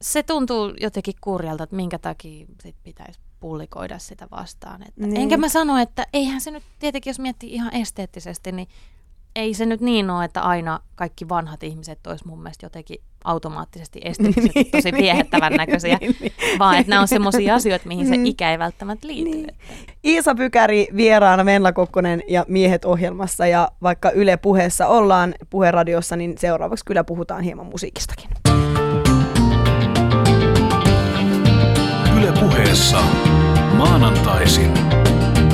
[0.00, 4.82] se tuntuu jotenkin kurjalta, että minkä takia sit pitäisi pullikoida sitä vastaan.
[4.82, 5.16] Että Niin.
[5.16, 8.68] Enkä mä sano, että eihän se nyt tietenkin, jos miettii ihan esteettisesti, niin
[9.36, 14.00] ei se nyt niin ole, että aina kaikki vanhat ihmiset olisi mun mielestä jotenkin automaattisesti
[14.04, 15.98] esteettisesti tosi viehättävän näköisiä,
[16.58, 18.26] vaan että nämä on semmoisia asioita, mihin se Mm.
[18.26, 19.30] ikä ei välttämättä liity.
[19.30, 19.54] Niin.
[20.04, 26.38] Iisa Pykäri vieraana Venla Kokkonen ja Miehet ohjelmassa ja vaikka Yle puheessa ollaan puheradiossa, niin
[26.38, 28.30] seuraavaksi kyllä puhutaan hieman musiikistakin.
[32.18, 32.98] Yle puheessa
[33.76, 34.72] maanantaisin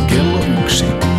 [0.09, 1.16] kello yksi.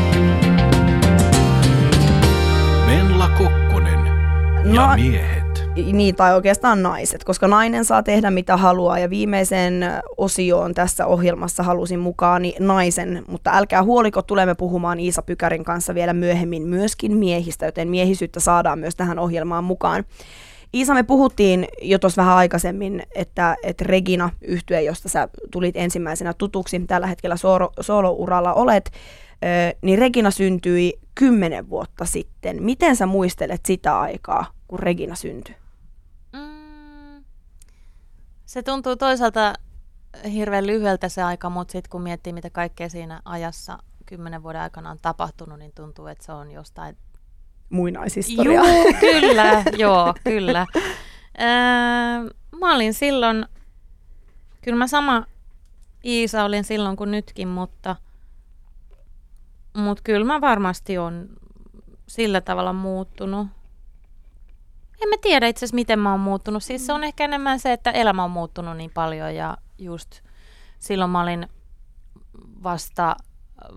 [4.74, 5.68] Ja No- miehet.
[5.94, 9.86] Niin, tai oikeastaan naiset, koska nainen saa tehdä mitä haluaa ja viimeisen
[10.18, 16.14] osioon tässä ohjelmassa halusin mukaan naisen, mutta älkää huoliko, tulemme puhumaan Iisa Pykärin kanssa vielä
[16.14, 20.04] myöhemmin myöskin miehistä, joten miehisyyttä saadaan myös tähän ohjelmaan mukaan.
[20.74, 26.34] Iisa, me puhuttiin jo tuossa vähän aikaisemmin, että, että Regina yhtye, josta sä tulit ensimmäisenä
[26.34, 28.92] tutuksi, tällä hetkellä solo, solo-uralla olet,
[29.82, 32.64] niin Regina syntyi kymmenen vuotta sitten.
[32.64, 35.56] Miten sä muistelet sitä aikaa, kun Regina syntyi?
[36.34, 37.24] Mm,
[38.46, 39.54] se tuntuu toisaalta
[40.32, 44.90] hirveän lyhyeltä se aika, mutta sitten kun miettii, mitä kaikkea siinä ajassa kymmenen vuoden aikana
[44.90, 46.98] on tapahtunut, niin tuntuu, että se on jostain
[47.70, 48.62] Muinaishistoria.
[48.62, 50.68] Joo, kyllä, joo, kyllä.
[51.40, 51.48] Öö,
[52.60, 53.46] mä olin silloin,
[54.62, 55.26] kyllä mä sama
[56.06, 57.96] Iisa olin silloin kuin nytkin, mutta,
[59.74, 61.30] mutta kyllä mä varmasti on
[62.08, 63.48] sillä tavalla muuttunut.
[65.04, 66.64] En mä tiedä itse asiassa, miten mä oon muuttunut.
[66.64, 70.22] Siis se on ehkä enemmän se, että elämä on muuttunut niin paljon ja just
[70.80, 71.48] silloin mä olin
[72.64, 73.16] vasta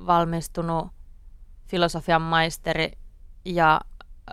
[0.06, 0.88] valmistunut
[1.68, 2.92] filosofian maisteri
[3.44, 3.80] ja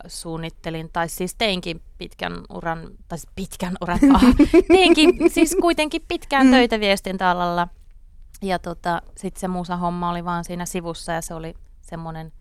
[0.08, 4.24] suunnittelin, tai siis teinkin pitkän uran, tai siis pitkän uran, ah,
[4.68, 6.52] teinkin siis kuitenkin pitkään Mm.
[6.52, 7.68] töitä viestintäalalla.
[8.42, 12.34] Ja tota, sitten se musa-homma oli vaan siinä sivussa ja se oli semmoinen,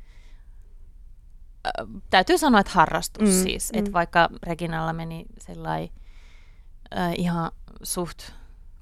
[2.10, 3.72] täytyy sanoa, että harrastus Mm, siis.
[3.72, 3.78] mm.
[3.78, 5.88] Että vaikka Reginalla meni sellainen
[6.98, 7.50] äh, ihan
[7.82, 8.18] suht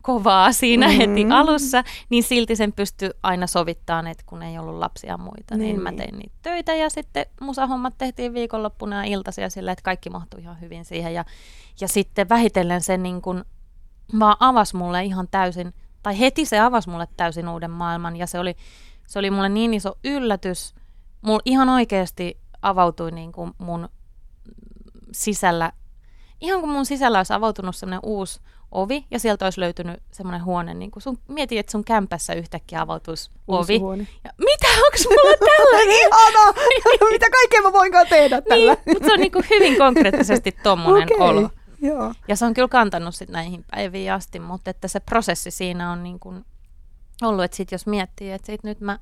[0.03, 0.93] kovaa siinä Mm.
[0.97, 5.61] heti alussa, niin silti sen pystyi aina sovittamaan, että kun ei ollut lapsia muita, niin,
[5.69, 10.11] Niin, mä tein niitä töitä ja sitten musahommat tehtiin viikonloppuna ja iltaisin sillä, että kaikki
[10.11, 11.25] mahtui ihan hyvin siihen ja,
[11.81, 13.45] ja sitten vähitellen se niin kuin
[14.21, 18.39] vaan avasi mulle ihan täysin, tai heti se avasi mulle täysin uuden maailman ja se
[18.39, 18.57] oli,
[19.07, 20.75] se oli mulle niin iso yllätys.
[21.23, 23.89] Mulla ihan oikeasti avautui niin kuin mun
[25.13, 25.73] sisällä,
[26.41, 28.41] ihan kuin mun sisällä olisi avautunut semmoinen uusi
[28.73, 30.75] ovi ja sieltä olisi löytynyt semmoinen huone.
[30.75, 33.79] Niin kuin sun, mieti, että sun kämpässä yhtäkkiä avautuisi ovi.
[33.79, 34.07] huone.
[34.25, 35.97] Ja, mitä, onko mulla tällainen?
[35.97, 36.53] Ihana!
[37.13, 38.73] Mitä kaikkea mä voinkaan tehdä tällä?
[38.73, 41.51] niin, mutta se on niin kuin hyvin konkreettisesti tommonen Okei, olo.
[41.81, 42.15] Joo.
[42.29, 46.03] Ja se on kyllä kantanut sit näihin päiviin asti, mutta että se prosessi siinä on
[46.03, 46.45] niin kuin
[47.23, 48.99] ollut, että sit jos miettii, että sit nyt mä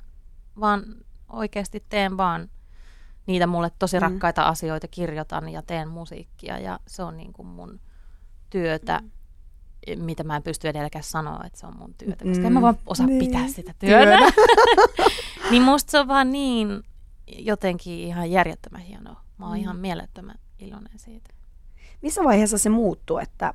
[0.60, 0.84] vaan
[1.28, 2.50] oikeasti teen vaan
[3.26, 4.02] niitä mulle tosi Mm.
[4.02, 7.80] rakkaita asioita, kirjoitan ja teen musiikkia ja se on niin kuin mun
[8.50, 9.00] työtä,
[9.96, 10.02] Mm.
[10.04, 12.46] mitä mä en pysty edelläkään sanoa, että se on mun työtä, koska Mm.
[12.46, 13.18] en mä vaan osaa Niin.
[13.24, 14.18] pitää sitä työnä.
[15.50, 16.82] niin musta se on vaan niin
[17.38, 19.20] jotenkin ihan järjettömän hienoa.
[19.38, 19.60] Mä oon Mm.
[19.60, 21.30] ihan mielettömän iloinen siitä.
[22.02, 23.54] Missä vaiheessa se muuttui, että,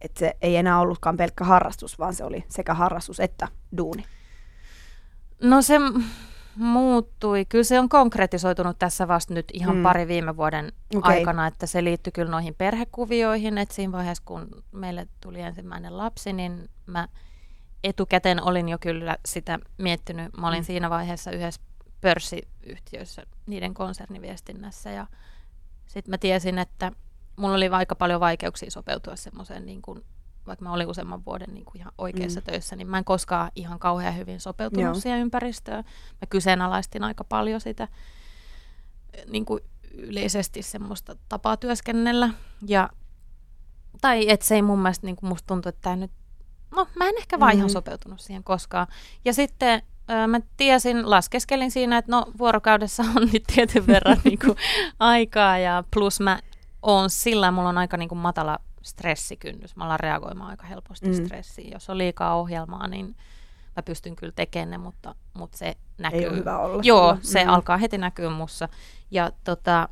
[0.00, 4.04] että se ei enää ollutkaan pelkkä harrastus, vaan se oli sekä harrastus että duuni?
[5.42, 5.78] No se
[6.56, 7.44] muuttui.
[7.44, 9.82] Kyllä se on konkretisoitunut tässä vasta nyt ihan Mm.
[9.82, 11.14] pari viime vuoden okay.
[11.16, 16.32] aikana, että se liittyy kyllä noihin perhekuvioihin, että siinä vaiheessa kun meille tuli ensimmäinen lapsi,
[16.32, 17.08] niin mä
[17.84, 20.36] etukäteen olin jo kyllä sitä miettinyt.
[20.36, 20.64] Mä olin mm.
[20.64, 21.60] siinä vaiheessa yhdessä
[22.00, 25.06] pörssiyhtiössä niiden konserniviestinnässä ja
[25.86, 26.92] sitten mä tiesin, että
[27.36, 30.04] mulla oli aika paljon vaikeuksia sopeutua semmoiseen niin kuin
[30.46, 32.44] vaikka mä olin useamman vuoden niin kuin ihan oikeassa Mm.
[32.44, 34.94] töissä, niin mä en koskaan ihan kauhean hyvin sopeutunut Joo.
[34.94, 35.84] Siihen ympäristöön.
[36.20, 37.88] Mä kyseenalaistin aika paljon sitä
[39.28, 39.60] niin kuin
[39.94, 42.30] yleisesti semmoista tapaa työskennellä.
[42.66, 42.90] Ja,
[44.00, 46.10] tai että se ei mun mielestä, niin kuin musta tuntuu, että tämä nyt,
[46.76, 47.56] no mä en ehkä vaan mm-hmm.
[47.56, 47.58] Mhm.
[47.58, 48.86] ihan sopeutunut siihen koskaan.
[49.24, 49.82] Ja sitten
[50.28, 54.56] mä tiesin, laskeskelin siinä, että no vuorokaudessa on nyt tietyn verran niin kuin,
[54.98, 56.38] aikaa ja plus mä
[56.82, 59.76] oon sillä, mulla on aika niin kuin, matala stressikynnys.
[59.76, 61.24] Mä alan reagoimaan aika helposti Mm.
[61.26, 61.72] stressiin.
[61.72, 63.16] Jos on liikaa ohjelmaa, niin
[63.76, 66.20] mä pystyn kyllä tekemään ne, mutta, mutta se näkyy.
[66.20, 66.82] Ei ole hyvä olla.
[66.86, 67.50] Joo, se Mm.
[67.50, 68.68] alkaa heti näkyä mussa.
[69.10, 69.88] Ja tota,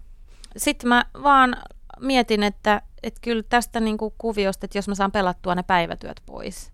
[0.56, 1.56] sitten mä vaan
[2.00, 6.72] mietin, että, että kyllä tästä niinku kuviosta, että jos mä saan pelattua ne päivätyöt pois,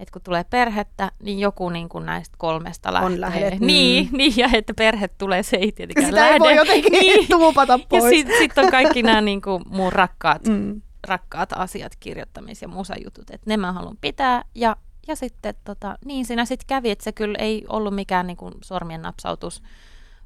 [0.00, 3.20] että kun tulee perhettä, niin joku niin kuin näistä kolmesta lähtee.
[3.20, 4.16] lähdet, Niin, mm.
[4.18, 6.32] niin, ja että perhe tulee, se ei tietenkään Sitä lähde.
[6.34, 7.28] ei voi jotenkin Niin.
[7.28, 8.04] tuupata Ja pois.
[8.10, 10.82] sitten sit on kaikki nämä niin kuin mun rakkaat Mm.
[11.06, 14.44] Rakkaat asiat, kirjoittamis- ja musajutut, että ne mä haluan pitää.
[14.54, 14.76] Ja,
[15.08, 18.54] ja sitten tota, niin siinä sitten kävi, että se kyllä ei ollut mikään niin kuin
[18.62, 19.62] sormien napsautus,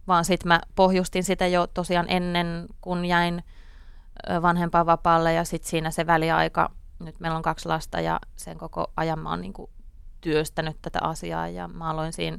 [0.08, 3.44] vaan sitten mä pohjustin sitä jo tosiaan ennen, kun jäin
[4.42, 8.92] vanhempaan vapaalle ja sitten siinä se väliaika, nyt meillä on kaksi lasta ja sen koko
[8.96, 9.70] ajan mä oon niin kuin
[10.20, 12.38] työstänyt tätä asiaa ja mä aloin siinä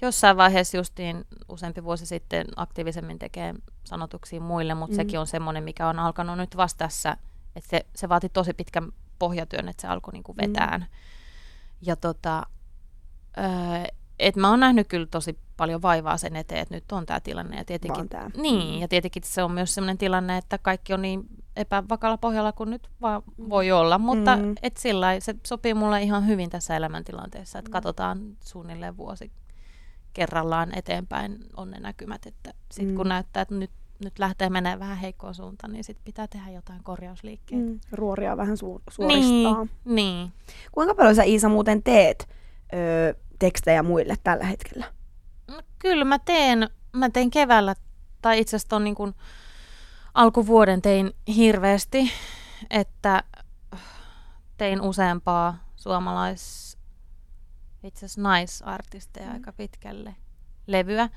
[0.00, 4.96] jossain vaiheessa justiin useampi vuosi sitten aktiivisemmin tekee sanotuksia muille, mutta mm.
[4.96, 7.16] sekin on semmoinen, mikä on alkanut nyt vasta tässä,
[7.58, 10.36] että se, se vaati tosi pitkän pohjatyön, että se alkoi niinku mm.
[10.42, 10.80] vetään.
[10.80, 10.86] Mm.
[11.82, 12.46] Ja tota,
[14.18, 17.56] et mä oon nähnyt kyllä tosi paljon vaivaa sen eteen, että nyt on tämä tilanne.
[17.56, 18.30] Ja tietenkin, tää.
[18.36, 18.80] Niin, mm.
[18.80, 22.88] ja tietenkin se on myös sellainen tilanne, että kaikki on niin epävakalla pohjalla kuin nyt
[23.00, 23.48] vaan mm.
[23.48, 23.98] voi olla.
[23.98, 24.54] Mutta mm.
[24.62, 27.72] et sillä se sopii mulle ihan hyvin tässä elämäntilanteessa, että mm.
[27.72, 29.32] katsotaan suunnilleen vuosi
[30.12, 32.96] kerrallaan eteenpäin on ne näkymät, että sitten mm.
[32.96, 33.70] kun näyttää, että nyt,
[34.04, 37.64] nyt lähtee menee vähän heikkoon suuntaan, niin sitten pitää tehdä jotain korjausliikkeitä.
[37.64, 37.80] Mm.
[37.92, 39.64] Ruoria vähän su- suoristaa.
[39.64, 40.32] Niin, niin.
[40.72, 42.28] Kuinka paljon sä Iisa muuten teet
[42.72, 44.92] ö, tekstejä muille tällä hetkellä?
[45.48, 47.74] No, kyllä mä teen, mä tein keväällä,
[48.22, 49.14] tai itse asiassa niin kuin
[50.14, 52.10] alkuvuoden tein hirveästi,
[52.70, 53.22] että
[54.56, 56.78] tein useampaa suomalais
[57.82, 59.32] itse asiassa naisartisteja mm.
[59.32, 60.16] aika pitkälle
[60.66, 61.08] levyä.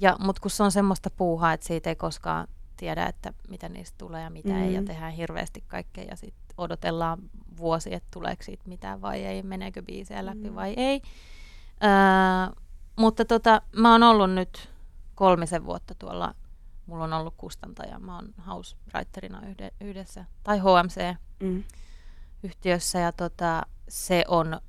[0.00, 3.98] Ja, mutta kun se on semmoista puuhaa, että siitä ei koskaan tiedä, että mitä niistä
[3.98, 4.62] tulee ja mitä mm.
[4.62, 4.86] ei, ja mm.
[4.86, 7.18] tehdään hirveästi kaikkea, ja sitten odotellaan
[7.56, 10.54] vuosi, että tuleeko siitä mitään vai ei, meneekö biisejä läpi mm.
[10.54, 11.02] vai ei.
[11.84, 12.62] Öö,
[12.96, 14.70] mutta tota, mä oon ollut nyt
[15.14, 16.34] kolmisen vuotta tuolla,
[16.86, 19.42] mulla on ollut kustantaja, mä oon house writerina
[19.80, 21.64] yhdessä, tai HMC, mm.
[23.00, 24.60] ja tota, se on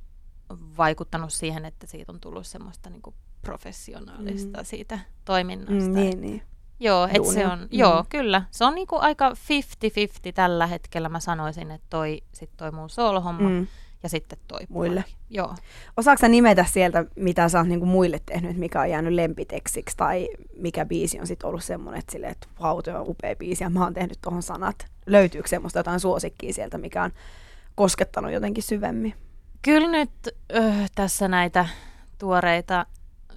[0.78, 4.65] vaikuttanut siihen, että siitä on tullut semmoista niin kuin professionaalista mm.
[4.65, 5.89] siitä toiminnasta.
[5.89, 6.41] Mm, niin, niin.
[6.80, 7.67] Joo, et se on, mm.
[7.71, 8.41] joo, kyllä.
[8.52, 9.34] Se on niinku aika 50-50
[10.34, 11.10] tällä hetkellä.
[11.10, 13.67] Mä sanoisin, että toi, sit toi mun solohomma mm.
[14.04, 15.04] ja sitten toi Muille.
[15.04, 15.15] Puoli.
[15.30, 15.56] Joo.
[15.97, 20.86] Osaatko nimetä sieltä, mitä sä oot niinku muille tehnyt, mikä on jäänyt lempiteksiksi, tai mikä
[20.86, 23.93] biisi on sitten ollut semmoinen, että, silleen, että vau, on upea biisi ja mä oon
[23.93, 24.86] tehnyt tuohon sanat.
[25.06, 27.12] Löytyykö semmoista jotain suosikkia sieltä, mikä on
[27.75, 29.13] koskettanut jotenkin syvemmin?
[29.62, 30.12] Kyllä nyt
[30.56, 31.65] öh, tässä näitä
[32.17, 32.86] tuoreita,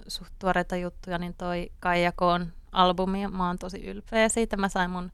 [0.07, 4.57] suht tuoreita juttuja, niin toi Kaijakoon albumi, mä oon tosi ylpeä siitä.
[4.57, 5.11] Mä sain mun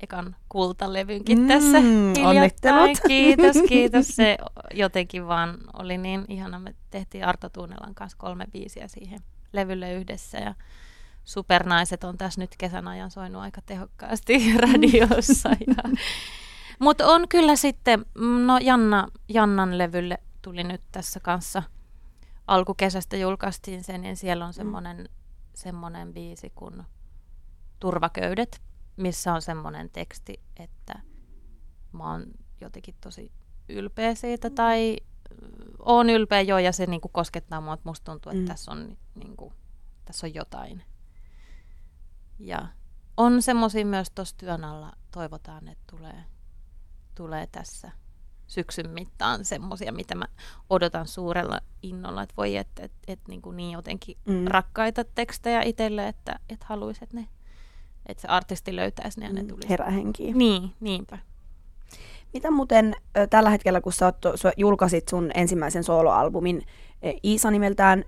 [0.00, 1.78] ekan kultalevynkin mm, tässä
[2.24, 2.98] Onnittelut.
[3.06, 4.08] Kiitos, kiitos.
[4.08, 4.38] Se
[4.74, 6.58] jotenkin vaan oli niin ihana.
[6.58, 9.20] Me tehtiin Arto Tuunelan kanssa kolme biisiä siihen
[9.52, 10.54] levylle yhdessä ja
[11.24, 15.48] Supernaiset on tässä nyt kesän ajan soinut aika tehokkaasti radiossa.
[15.48, 15.98] Ja...
[16.78, 18.06] Mutta on kyllä sitten,
[18.46, 21.62] no Janna, Jannan levylle tuli nyt tässä kanssa
[22.48, 25.06] alkukesästä julkaistiin sen, niin siellä on semmoinen, mm.
[25.54, 26.82] semmoinen biisi kuin
[27.80, 28.62] Turvaköydet,
[28.96, 31.00] missä on semmoinen teksti, että
[31.92, 32.26] mä oon
[32.60, 33.32] jotenkin tosi
[33.68, 34.54] ylpeä siitä, mm.
[34.54, 34.96] tai
[35.78, 38.48] on ylpeä jo, ja se niin kuin koskettaa mua, että musta tuntuu, että mm.
[38.48, 39.54] tässä, on, niin kuin,
[40.04, 40.82] tässä on jotain.
[42.38, 42.68] Ja
[43.16, 46.24] on semmoisia myös tuossa työn alla, toivotaan, että tulee,
[47.14, 47.92] tulee tässä
[48.48, 50.24] syksyn mittaan semmoisia, mitä mä
[50.70, 54.46] odotan suurella innolla, että voi, että et, et, niin, kuin niin jotenkin mm.
[54.46, 57.28] rakkaita tekstejä itselle, että et haluaisi, että, ne,
[58.06, 59.68] että se artisti löytäisi ne ja ne mm, tulisi.
[59.68, 60.38] Herähenkiin.
[60.38, 61.18] Niin, niinpä.
[62.34, 62.96] Mitä muuten
[63.30, 66.62] tällä hetkellä, kun sä, oot, sä julkaisit sun ensimmäisen soloalbumin
[67.24, 68.04] Iisa nimeltään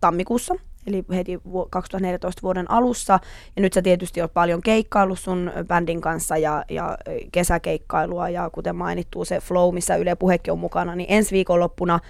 [0.00, 0.54] tammikuussa,
[0.86, 1.40] eli heti
[1.70, 3.18] 2014 vuoden alussa.
[3.56, 6.98] Ja nyt sä tietysti oot paljon keikkaillut sun bändin kanssa ja, ja
[7.32, 12.00] kesäkeikkailua ja kuten mainittu se Flow, missä Yle Puhekin on mukana, niin ensi viikonloppuna,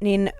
[0.00, 0.30] niin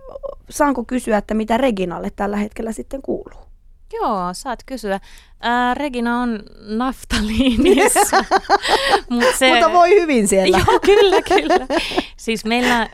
[0.50, 3.50] saanko kysyä, että mitä Reginalle tällä hetkellä sitten kuuluu?
[3.92, 5.00] Joo, saat kysyä.
[5.40, 8.24] Ää, Regina on naftaliinissa.
[9.10, 9.52] Mut se...
[9.52, 10.58] Mutta voi hyvin siellä.
[10.58, 11.66] Joo, kyllä, kyllä.
[12.16, 12.88] Siis meillä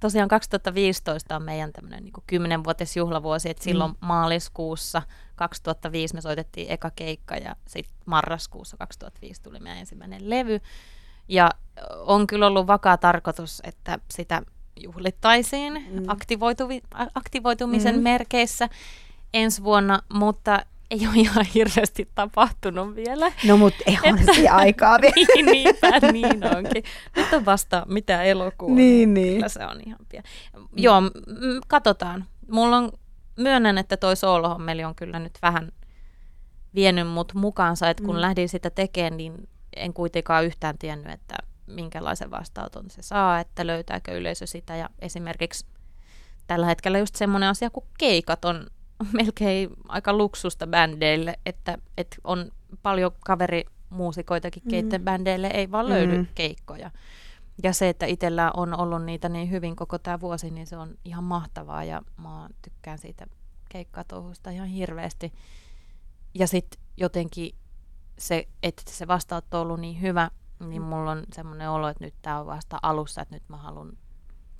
[0.00, 3.96] tosiaan 2015 on meidän tämmöinen niin 10-vuotisjuhlavuosi, että silloin mm.
[4.00, 5.02] maaliskuussa
[5.36, 10.60] 2005 me soitettiin eka keikka ja sitten marraskuussa 2005 tuli meidän ensimmäinen levy.
[11.28, 11.50] Ja
[11.96, 14.42] on kyllä ollut vakaa tarkoitus, että sitä
[14.76, 16.04] juhlittaisiin mm.
[16.04, 18.02] aktivoituvi- aktivoitumisen mm.
[18.02, 18.68] merkeissä
[19.34, 23.32] ensi vuonna, mutta ei ole ihan hirveästi tapahtunut vielä.
[23.44, 25.14] No mutta ei ole aikaa vielä.
[25.34, 26.84] niin, niinpä, niin onkin.
[27.16, 28.74] Nyt on vasta mitä elokuu.
[28.74, 29.34] Niin, niin.
[29.34, 30.24] Kyllä se on ihan pian.
[30.76, 31.10] Joo, m-
[31.68, 32.24] katsotaan.
[32.50, 32.92] Mulla on,
[33.36, 35.72] myönnän, että toi soolohommeli on kyllä nyt vähän
[36.74, 38.20] vienyt mut mukaansa, että kun mm.
[38.20, 44.18] lähdin sitä tekemään, niin en kuitenkaan yhtään tiennyt, että minkälaisen vastaanoton se saa, että löytääkö
[44.18, 44.76] yleisö sitä.
[44.76, 45.66] Ja esimerkiksi
[46.46, 48.66] tällä hetkellä just semmoinen asia kuin keikat on
[49.12, 52.50] melkein aika luksusta bändeille, että, että on
[52.82, 56.26] paljon kaveri muusikoitakin, keitten bändeille ei vaan löydy Mm.
[56.34, 56.90] keikkoja.
[57.62, 60.94] Ja se, että itsellä on ollut niitä niin hyvin koko tämä vuosi, niin se on
[61.04, 63.26] ihan mahtavaa ja mä tykkään siitä
[63.68, 65.32] keikkatouhusta ihan hirveästi.
[66.34, 67.54] Ja sitten jotenkin
[68.18, 72.14] se, että se vastaanotto on ollut niin hyvä, niin mulla on semmoinen olo, että nyt
[72.22, 73.92] tämä on vasta alussa, että nyt mä haluan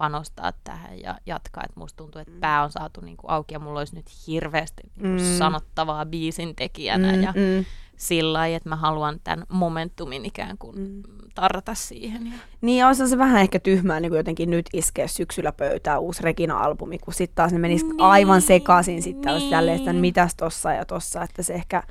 [0.01, 3.59] panostaa tähän ja jatkaa, että musta tuntuu, että pää on saatu niin kuin auki ja
[3.61, 5.39] mulla olisi nyt hirveästi niin kuin Mm.
[5.39, 7.65] sanottavaa biisin tekijänä Mm, ja mm.
[7.97, 11.03] sillä lailla, että mä haluan tämän momentumin ikään kuin Mm.
[11.35, 12.27] tarrata siihen.
[12.27, 12.33] Ja...
[12.61, 17.15] Niin, olisi se vähän ehkä tyhmää niin jotenkin nyt iskeä syksyllä pöytään uusi Regina-albumi, kun
[17.15, 19.51] sitten taas ne menisi Niin, aivan sekaisin sitten niin.
[19.51, 21.83] tälleen, että mitäs tossa ja tossa, että se ehkä,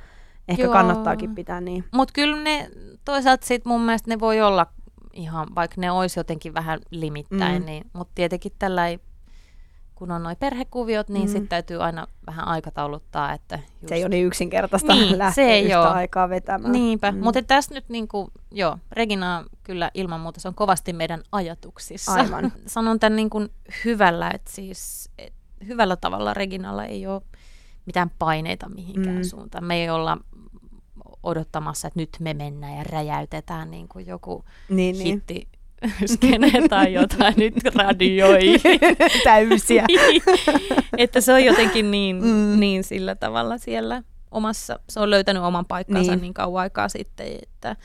[0.48, 0.74] ehkä Joo.
[0.74, 1.84] kannattaakin pitää niin.
[1.94, 2.70] Mutta kyllä ne
[3.06, 4.68] toisaalta sit mun mielestä ne voi olla
[5.14, 7.66] ihan, vaikka ne olisi jotenkin vähän limittäin, Mm.
[7.66, 9.00] niin, mutta tietenkin tällä ei,
[9.96, 11.32] kun on noin perhekuviot, niin Mm.
[11.32, 15.52] sitten täytyy aina vähän aikatauluttaa, että just, Se ei ole niin yksinkertaista Niin, lähteä se
[15.52, 15.88] ei yhtä oo.
[15.88, 16.72] aikaa vetämään.
[16.72, 17.18] Niinpä, Mm.
[17.18, 22.12] mutta tässä nyt niinku, joo, Regina kyllä ilman muuta se on kovasti meidän ajatuksissa.
[22.14, 22.52] Aivan.
[22.68, 23.48] Sanon tämän niinku
[23.86, 25.34] hyvällä, että siis et,
[25.68, 27.22] hyvällä tavalla Reginalla ei ole
[27.86, 29.24] mitään paineita mihinkään mm.
[29.24, 29.64] suuntaan.
[29.64, 30.18] Me ei olla
[31.24, 35.06] odottamassa, että nyt me mennään ja räjäytetään niin kuin joku niin, niin.
[35.14, 35.48] hitti
[36.06, 38.42] skene tai jotain nyt radioi.
[39.24, 39.86] Täysiä.
[40.98, 42.60] että se on jotenkin niin, Mm.
[42.60, 46.18] niin sillä tavalla siellä omassa, se on löytänyt oman paikkansa Niin.
[46.18, 47.76] niin, niin kauan aikaa sitten, että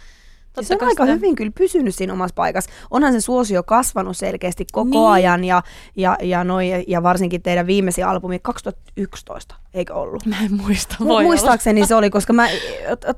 [0.57, 2.71] Ja se on aika sitä- hyvin kyllä pysynyt siinä omassa paikassa.
[2.91, 5.09] Onhan se suosio kasvanut selkeästi koko Niin.
[5.09, 5.63] ajan ja,
[5.97, 10.27] ja, ja, noi, ja varsinkin teidän viimeisin albumi 2011, eikö ollut?
[10.27, 11.23] Mä en muista, Mu- voi olla.
[11.23, 12.49] Muistaakseni se oli, koska mä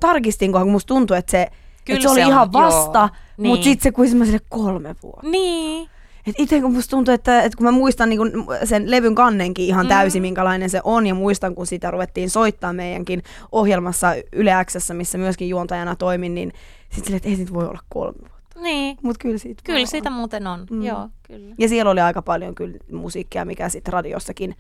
[0.01, 1.47] tarkistin, kun musta tuntui, että se,
[1.85, 3.09] Kyllä että se oli se on, ihan vasta, joo.
[3.37, 3.65] mutta Niin.
[3.65, 5.27] sitten se kuitenkin semmoiselle kolme vuotta.
[5.31, 5.89] Niin,
[6.27, 9.67] Et itse kun musta tuntuu, että, että kun mä muistan niin kun sen levyn kannenkin
[9.67, 9.89] ihan Mm.
[9.89, 13.23] täysin, minkälainen se on, ja muistan, kun sitä ruvettiin soittaa meidänkin
[13.53, 16.53] ohjelmassa Yle Xssä, missä myöskin juontajana toimin, niin
[16.91, 18.61] sitten silleen, että ei siitä voi olla kolme vuotta.
[18.61, 18.99] niin.
[19.03, 20.13] Mutta kyllä siitä Kyllä siitä on.
[20.17, 20.83] muuten on, Mm.
[20.83, 21.55] joo, kyllä.
[21.59, 24.57] Ja siellä oli aika paljon kyllä musiikkia, mikä sitten radiossakin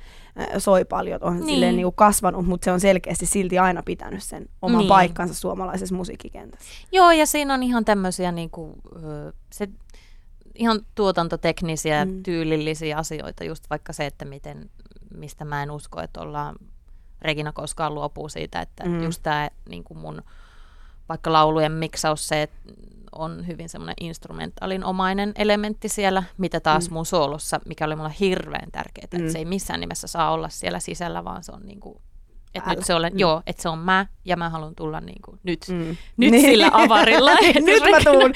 [0.58, 1.24] soi paljon.
[1.24, 1.46] On niin.
[1.46, 4.88] Silleen niinku kasvanut, mutta se on selkeästi silti aina pitänyt sen oman niin.
[4.88, 6.66] Paikkansa suomalaisessa musiikkikentässä.
[6.92, 8.74] Joo, ja siinä on ihan tämmöisiä niinku,
[9.52, 9.68] se,
[10.54, 12.22] ihan tuotantoteknisiä, Mm.
[12.22, 14.70] tyylillisiä asioita, just vaikka se, että miten,
[15.16, 16.56] mistä mä en usko, että ollaan,
[17.22, 18.90] Regina koskaan luopuu siitä, että Mm.
[18.90, 19.02] mm.
[19.02, 20.22] just tämä niinku mun
[21.08, 22.56] vaikka laulujen miksaus, se että
[23.12, 26.90] on hyvin semmoinen instrumentaalinomainen elementti siellä, mitä taas Mm.
[26.90, 26.94] mm.
[26.94, 29.18] mun soolossa, mikä oli mulle hirveän tärkeää, Mm.
[29.20, 32.00] että se ei missään nimessä saa olla siellä sisällä, vaan se on niinku,
[32.54, 32.76] että Älä.
[32.76, 33.18] nyt se olen, Mm.
[33.18, 35.96] joo, että se on mä ja mä haluan tulla niinku nyt Mm.
[36.16, 36.40] nyt niin.
[36.40, 37.32] sillä avarilla.
[37.32, 38.32] että Nyt mä tuun.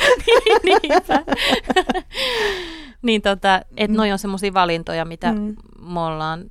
[0.65, 1.25] niin, niinpä.
[3.03, 5.39] niin tota, että noi on semmoisia valintoja, mitä Mm.
[5.41, 5.57] mm.
[5.95, 6.45] me ollaan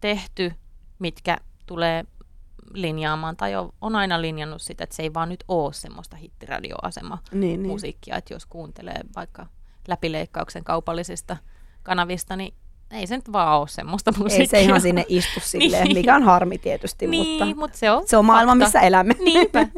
[0.00, 0.52] tehty,
[0.98, 2.04] mitkä tulee
[2.74, 7.18] linjaamaan, tai on, on aina linjannut sitä, että se ei vaan nyt ole semmoista hittiradioasema
[7.32, 7.72] Niin, niin.
[7.72, 9.46] musiikkia, että jos kuuntelee vaikka
[9.88, 11.36] läpileikkauksen kaupallisista
[11.82, 12.54] kanavista, niin
[12.90, 14.40] ei se nyt vaan ole semmoista musiikkia.
[14.42, 15.96] Ei se ihan sinne istu silleen, Niin.
[15.96, 18.64] mikä on harmi tietysti, Niin, mutta mutta se on se on maailma, fakta.
[18.64, 19.14] missä elämme.
[19.24, 19.62] Niinpä.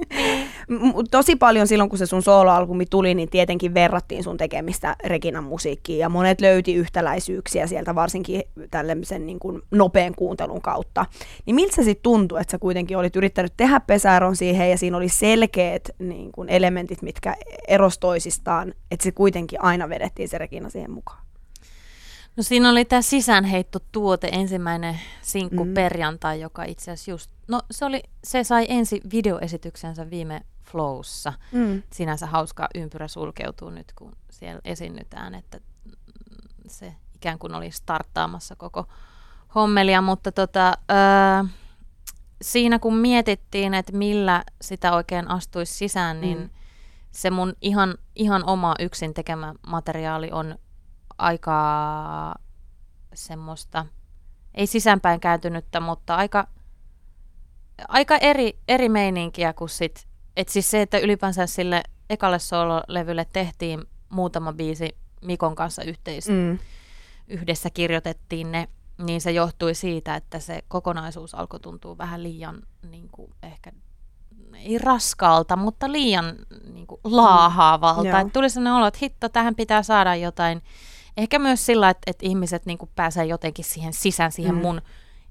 [0.69, 5.45] M- tosi paljon silloin, kun se sun soloalbumi tuli, niin tietenkin verrattiin sun tekemistä Reginan
[5.45, 11.07] musiikkiin ja monet löyti yhtäläisyyksiä sieltä varsinkin tällaisen niin kuin nopean kuuntelun kautta.
[11.47, 14.97] Niin miltä se sitten tuntui, että sä kuitenkin olit yrittänyt tehdä pesäeron siihen ja siinä
[14.97, 17.37] oli selkeät niin kuin elementit, mitkä
[17.69, 21.25] eros toisistaan, että se kuitenkin aina vedettiin se Regina siihen mukaan.
[22.37, 25.75] No siinä oli tämä sisäänheitto tuote, ensimmäinen sinkku Mm.
[25.75, 31.33] perjantai, joka itse asiassa just, no se, oli, se sai ensi videoesityksensä viime Flowssa.
[31.53, 31.83] Mm.
[31.92, 35.61] Sinänsä hauska ympyrä sulkeutuu nyt, kun siellä esiinnytään, että
[36.68, 38.87] se ikään kuin oli starttaamassa koko
[39.55, 41.44] hommelia, mutta tota, öö,
[42.42, 46.51] siinä kun mietittiin, että millä sitä oikein astuisi sisään, niin mm.
[47.12, 50.59] se mun ihan, ihan oma yksin tekemä materiaali on
[51.18, 52.35] aika
[53.14, 53.87] semmoista,
[54.55, 56.48] ei sisäänpäin kääntynyttä, mutta aika,
[57.88, 63.85] aika eri, eri meininkiä kuin sit, et siis se, että ylipäänsä sille ekalle soololevylle tehtiin
[64.09, 66.59] muutama biisi Mikon kanssa yhteis, Mm.
[67.29, 73.08] yhdessä kirjoitettiin ne, niin se johtui siitä, että se kokonaisuus alkoi tuntua vähän liian niin
[73.08, 73.73] kuin ehkä
[74.54, 76.35] ei raskaalta, mutta liian
[76.73, 78.08] niin kuin, laahaavalta.
[78.08, 78.19] Joo.
[78.19, 80.62] Et tuli sellainen olo, että hitto, tähän pitää saada jotain.
[81.17, 84.60] Ehkä myös sillä, että, että ihmiset niin kuin, pääsee jotenkin siihen sisään, siihen Mm.
[84.60, 84.81] mun,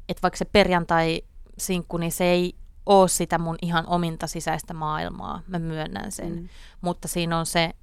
[0.10, 2.56] että vaikka se perjantai-sinkku, niin se ei
[2.86, 5.42] ole sitä mun ihan ominta sisäistä maailmaa.
[5.48, 6.36] Mä myönnän sen.
[6.36, 6.50] Mm.
[6.82, 7.74] Mutta siinä on se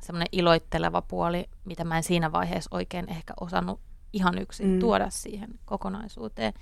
[0.00, 3.80] semmoinen iloitteleva puoli, mitä mä en siinä vaiheessa oikein ehkä osannut
[4.12, 4.78] ihan yksin mm.
[4.78, 6.52] tuoda siihen kokonaisuuteen.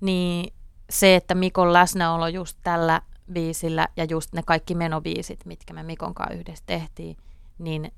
[0.00, 0.52] Niin
[0.90, 3.02] se, että Mikon läsnäolo just tällä
[3.32, 7.16] biisillä ja just ne kaikki menobiisit, mitkä me Mikon kanssa yhdessä tehtiin,
[7.58, 7.92] niin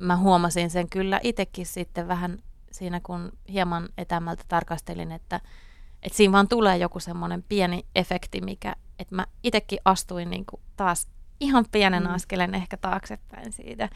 [0.00, 2.38] mä huomasin sen kyllä itsekin sitten vähän
[2.72, 5.40] siinä, kun hieman etämältä tarkastelin, että,
[6.02, 10.62] että siinä vaan tulee joku semmoinen pieni efekti, mikä, että mä itsekin astuin niin kuin
[10.76, 11.08] taas
[11.40, 12.14] ihan pienen mm.
[12.14, 13.88] askelen ehkä taaksepäin siitä.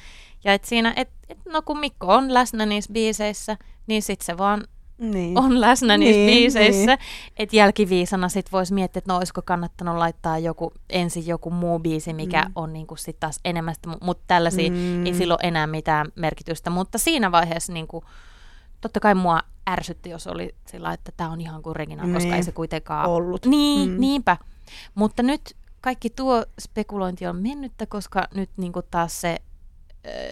[0.45, 4.39] Ja että siinä, että et, no kun Mikko on läsnä niissä biiseissä, niin sitten se
[4.39, 4.65] vaan
[4.99, 5.39] niin.
[5.39, 6.87] on läsnä niissä niin, biiseissä.
[6.87, 6.99] Niin.
[7.37, 12.13] Että jälkiviisana sit voisi miettiä, että no olisiko kannattanut laittaa joku, ensin joku muu biisi,
[12.13, 12.53] mikä mm.
[12.55, 15.07] on niinku sit taas enemmän, mutta tällaisia mm.
[15.07, 16.71] ei silloin enää mitään merkitystä.
[16.71, 18.05] Mutta siinä vaiheessa niinku,
[18.81, 19.41] totta kai mua
[19.71, 22.15] ärsytti, jos oli sillä että tämä on ihan kuin Regina, niin.
[22.15, 23.47] koska ei se kuitenkaan ollut.
[23.47, 24.01] Niin, mm.
[24.01, 24.37] niinpä.
[24.95, 29.39] Mutta nyt kaikki tuo spekulointi on mennyttä, koska nyt niinku taas se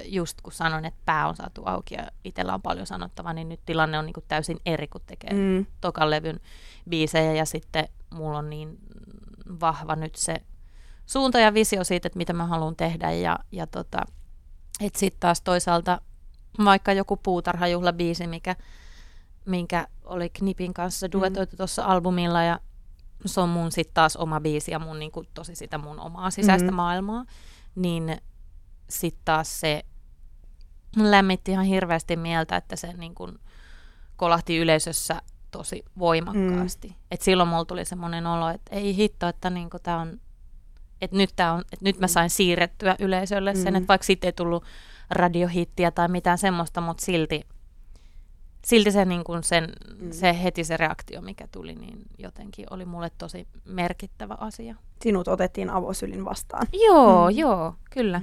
[0.05, 3.61] just kun sanon, että pää on saatu auki ja itsellä on paljon sanottavaa, niin nyt
[3.67, 5.67] tilanne on niin kuin täysin eri, kun tekee mm.
[5.81, 6.41] tokan levyn
[6.89, 8.79] biisejä ja sitten mulla on niin
[9.61, 10.37] vahva nyt se
[11.07, 13.99] suunta ja visio siitä, että mitä mä haluan tehdä ja, ja tota,
[14.81, 16.01] että sitten taas toisaalta
[16.65, 18.57] vaikka joku puutarhajuhlabiisi, mikä,
[19.45, 21.13] minkä oli Knipin kanssa mm.
[21.13, 21.57] duetoitu mm.
[21.57, 22.61] tuossa albumilla ja
[23.27, 26.31] se on mun sitten taas oma biisi ja mun niin kuin, tosi sitä mun omaa
[26.31, 26.75] sisäistä mm.
[26.75, 27.25] maailmaa,
[27.75, 28.17] niin
[28.93, 29.83] sitten taas se
[30.97, 33.39] lämmitti ihan hirveästi mieltä, että se niin kun
[34.17, 36.89] kolahti yleisössä tosi voimakkaasti.
[36.89, 36.95] Mm.
[37.11, 40.21] Et silloin mulla tuli semmoinen olo, että ei hitto, että niin tää on,
[41.01, 43.77] että nyt, tää on, että nyt mä sain siirrettyä yleisölle sen, mm.
[43.77, 44.65] että vaikka sitten ei tullut
[45.11, 47.43] radiohittiä tai mitään semmoista, mutta silti,
[48.65, 50.13] silti se, niin kun sen, mm.
[50.13, 54.75] se heti se reaktio, mikä tuli, niin jotenkin oli mulle tosi merkittävä asia.
[55.03, 56.67] Sinut otettiin avosylin vastaan.
[56.73, 57.37] Joo, mm.
[57.37, 58.23] joo, kyllä.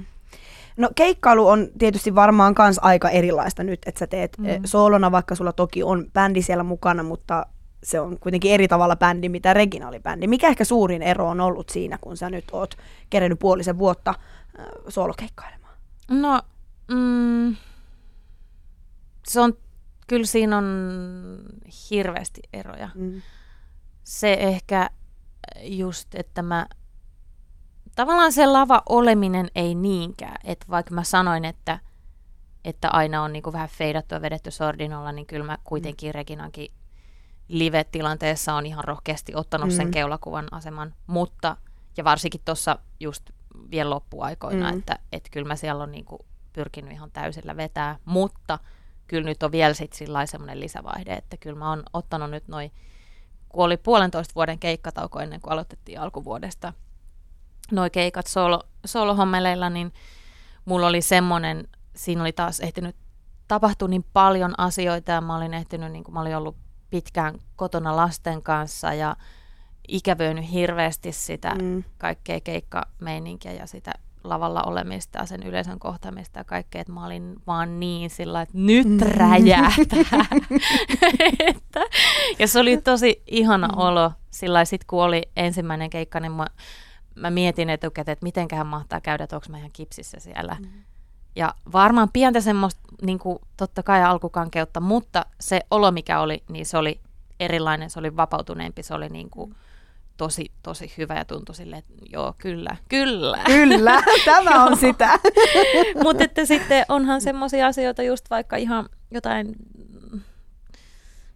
[0.80, 4.46] No keikkailu on tietysti varmaan kans aika erilaista nyt, että sä teet mm.
[4.64, 7.46] soolona, vaikka sulla toki on bändi siellä mukana, mutta
[7.82, 10.26] se on kuitenkin eri tavalla bändi, mitä Regina oli bändi.
[10.26, 12.74] Mikä ehkä suurin ero on ollut siinä, kun sä nyt oot
[13.10, 15.74] kerennyt puolisen vuotta äh, soolokeikkailemaan?
[16.10, 16.42] No,
[16.90, 17.56] mm,
[19.28, 19.52] se on,
[20.06, 20.64] kyllä siinä on
[21.90, 22.90] hirveästi eroja.
[22.94, 23.22] Mm.
[24.04, 24.90] Se ehkä
[25.62, 26.66] just, että mä
[28.00, 31.78] tavallaan se lava oleminen ei niinkään, että vaikka mä sanoin, että,
[32.64, 36.14] että aina on niinku vähän feidattu ja vedetty sordinolla, niin kyllä mä kuitenkin mm.
[36.14, 36.70] Reginankin
[37.48, 39.74] live-tilanteessa on ihan rohkeasti ottanut mm.
[39.74, 41.56] sen keulakuvan aseman, mutta
[41.96, 43.30] ja varsinkin tuossa just
[43.70, 44.78] vielä loppuaikoina, mm.
[44.78, 48.58] että, että kyllä mä siellä on niinku pyrkinyt ihan täysillä vetää, mutta
[49.06, 52.72] kyllä nyt on vielä sitten semmoinen lisävaihde, että kyllä mä oon ottanut nyt noin,
[53.48, 56.72] kun oli puolentoista vuoden keikkatauko ennen kuin aloitettiin alkuvuodesta,
[57.72, 59.92] noi keikat solo, solohommeleilla, niin
[60.64, 62.96] mulla oli semmoinen, siinä oli taas ehtinyt
[63.48, 66.56] tapahtua niin paljon asioita ja mä olin ehtinyt, niin kuin mä olin ollut
[66.90, 69.16] pitkään kotona lasten kanssa ja
[69.88, 71.84] ikävöinyt hirveästi sitä mm.
[71.98, 73.92] kaikkea keikkameininkiä ja sitä
[74.24, 78.58] lavalla olemista ja sen yleisön kohtaamista ja kaikkea, että mä olin vaan niin sillä että
[78.58, 78.98] nyt mm.
[78.98, 80.26] räjähtää.
[81.48, 81.80] että,
[82.38, 83.78] ja se oli tosi ihana mm.
[83.78, 86.46] olo sillä sit kun oli ensimmäinen keikka, niin mä
[87.20, 90.56] mä mietin etukäteen, että mitenköhän mahtaa käydä, että onko mä ihan kipsissä siellä.
[90.60, 90.66] Mm.
[91.36, 96.66] Ja varmaan pientä semmoista, niin kuin, totta kai alkukankeutta, mutta se olo, mikä oli, niin
[96.66, 97.00] se oli
[97.40, 99.54] erilainen, se oli vapautuneempi, se oli niin kuin,
[100.16, 103.38] tosi, tosi hyvä ja tuntui silleen, että joo, kyllä, kyllä.
[103.46, 105.18] Kyllä, tämä on sitä.
[106.02, 109.54] mutta että sitten onhan semmoisia asioita just vaikka ihan jotain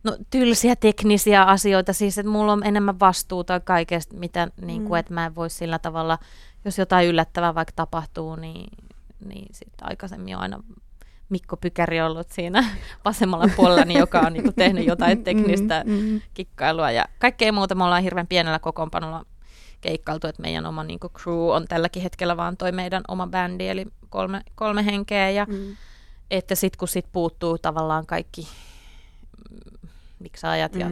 [0.04, 5.00] No tylsiä teknisiä asioita, siis että mulla on enemmän vastuuta kaikesta, mitä, niin kuin, mm.
[5.00, 6.18] että mä en voi sillä tavalla,
[6.64, 8.70] jos jotain yllättävää vaikka tapahtuu, niin,
[9.24, 10.62] niin sitten aikaisemmin on aina
[11.28, 12.64] Mikko Pykäri ollut siinä
[13.04, 17.52] vasemmalla puolella, niin joka on niin kuin, tehnyt jotain mm, teknistä mm, kikkailua ja kaikkea
[17.52, 17.74] muuta.
[17.74, 19.26] Me ollaan hirveän pienellä kokoonpanolla
[19.80, 23.68] keikkailtu, että meidän oma niin kuin, crew on tälläkin hetkellä vaan toi meidän oma bändi,
[23.68, 25.76] eli kolme, kolme henkeä ja mm.
[26.30, 28.48] että sitten kun sit puuttuu tavallaan kaikki
[30.24, 30.80] miksaajat mm.
[30.80, 30.90] ja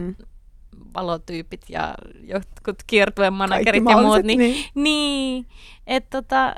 [0.95, 4.65] valotyypit ja jotkut kiertueen managerit ja muut, niin, niin.
[4.75, 5.47] niin
[5.87, 6.55] et tota,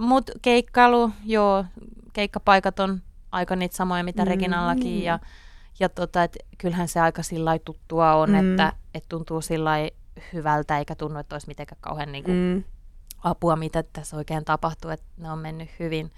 [0.00, 1.64] mut keikkailu, joo,
[2.12, 5.02] keikkapaikat on aika niitä samoja, mitä mm, Reginallakin, mm.
[5.02, 5.18] ja,
[5.80, 8.34] ja tota, et kyllähän se aika sillä tuttua on, mm.
[8.50, 9.72] että et tuntuu sillä
[10.32, 12.64] hyvältä, eikä tunnu, että olisi mitenkään kauhean niin kuin, mm.
[13.24, 16.12] apua, mitä tässä oikein tapahtuu, että ne on mennyt hyvin.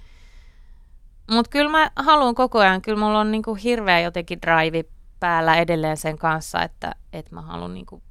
[1.30, 4.84] Mutta kyllä mä haluan koko ajan, kyllä mulla on niinku hirveä jotenkin drive
[5.22, 8.02] päällä edelleen sen kanssa, että, että mä haluan niin kuin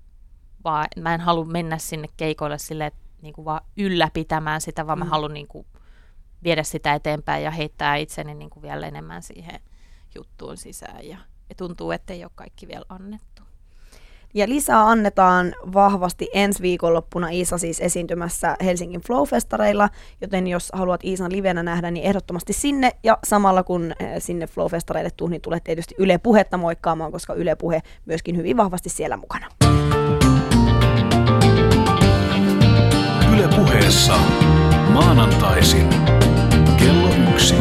[0.63, 4.97] vaan, mä en halua mennä sinne keikoille sille, että niin kuin vaan ylläpitämään sitä, vaan
[4.97, 5.03] mm.
[5.03, 5.67] mä haluan niin kuin
[6.43, 9.59] viedä sitä eteenpäin ja heittää itseni niin kuin vielä enemmän siihen
[10.15, 11.07] juttuun sisään.
[11.07, 11.17] Ja,
[11.49, 13.30] ja tuntuu, että ei ole kaikki vielä annettu.
[14.33, 19.89] Ja lisää annetaan vahvasti ensi viikonloppuna Iisa siis esiintymässä Helsingin Flow-festareilla,
[20.21, 22.91] joten jos haluat Iisan livenä nähdä, niin ehdottomasti sinne.
[23.03, 27.55] Ja samalla kun eh, sinne Flow-festareille tuu, niin tulet tietysti Yle Puhetta moikkaamaan, koska Yle
[27.55, 29.47] Puhe myöskin hyvin vahvasti siellä mukana.
[33.33, 34.13] Yle puheessa
[34.89, 35.89] maanantaisin
[36.79, 37.55] kello yksi.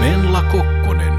[0.00, 1.14] Menla Kokkonen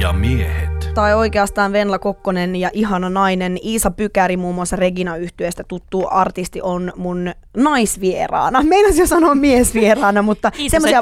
[0.00, 0.67] ja miehet.
[0.98, 6.62] Tai oikeastaan Venla Kokkonen ja ihana nainen Iisa Pykäri, muun muassa regina yhtyeestä tuttu artisti,
[6.62, 8.62] on mun naisvieraana.
[8.62, 11.00] Meinasin jo sanoa miesvieraana, mutta semmoisia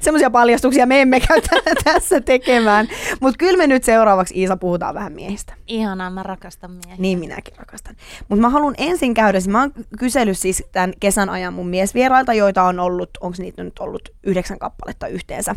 [0.00, 2.88] semmoisia paljastuksia me emme käy tä- tässä tekemään.
[3.20, 5.54] Mutta kyllä me nyt seuraavaksi Iisa puhutaan vähän miehistä.
[5.66, 6.96] Ihanaa, mä rakastan miehiä.
[6.98, 7.96] Niin minäkin rakastan.
[8.28, 12.34] Mutta mä haluan ensin käydä, siis mä oon kysellyt siis tämän kesän ajan mun miesvierailta,
[12.34, 15.56] joita on ollut, onko niitä nyt ollut yhdeksän kappaletta yhteensä,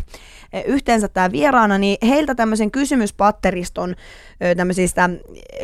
[0.52, 3.94] eh, yhteensä tämä vieraana, niin heiltä tämmöisen kysymyspatteriston
[4.44, 5.10] ö, tämmöisistä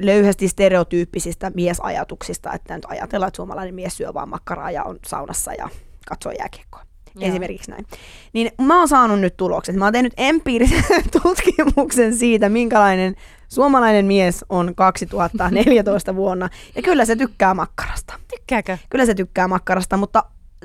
[0.01, 5.53] löyhästi stereotyyppisistä miesajatuksista, että nyt ajatellaan, että suomalainen mies syö vaan makkaraa ja on saunassa
[5.53, 5.69] ja
[6.09, 6.83] katsoo jääkiekkoa.
[7.17, 7.29] Joo.
[7.29, 7.87] Esimerkiksi näin.
[8.33, 9.77] Niin mä oon saanut nyt tulokset.
[9.77, 10.85] Mä oon tehnyt empiirisen
[11.23, 13.15] tutkimuksen siitä, minkälainen
[13.49, 16.49] suomalainen mies on 2014 vuonna.
[16.75, 18.15] Ja kyllä se tykkää makkarasta.
[18.37, 18.79] Tykkääkö?
[18.91, 20.25] Kyllä se tykkää makkarasta, mutta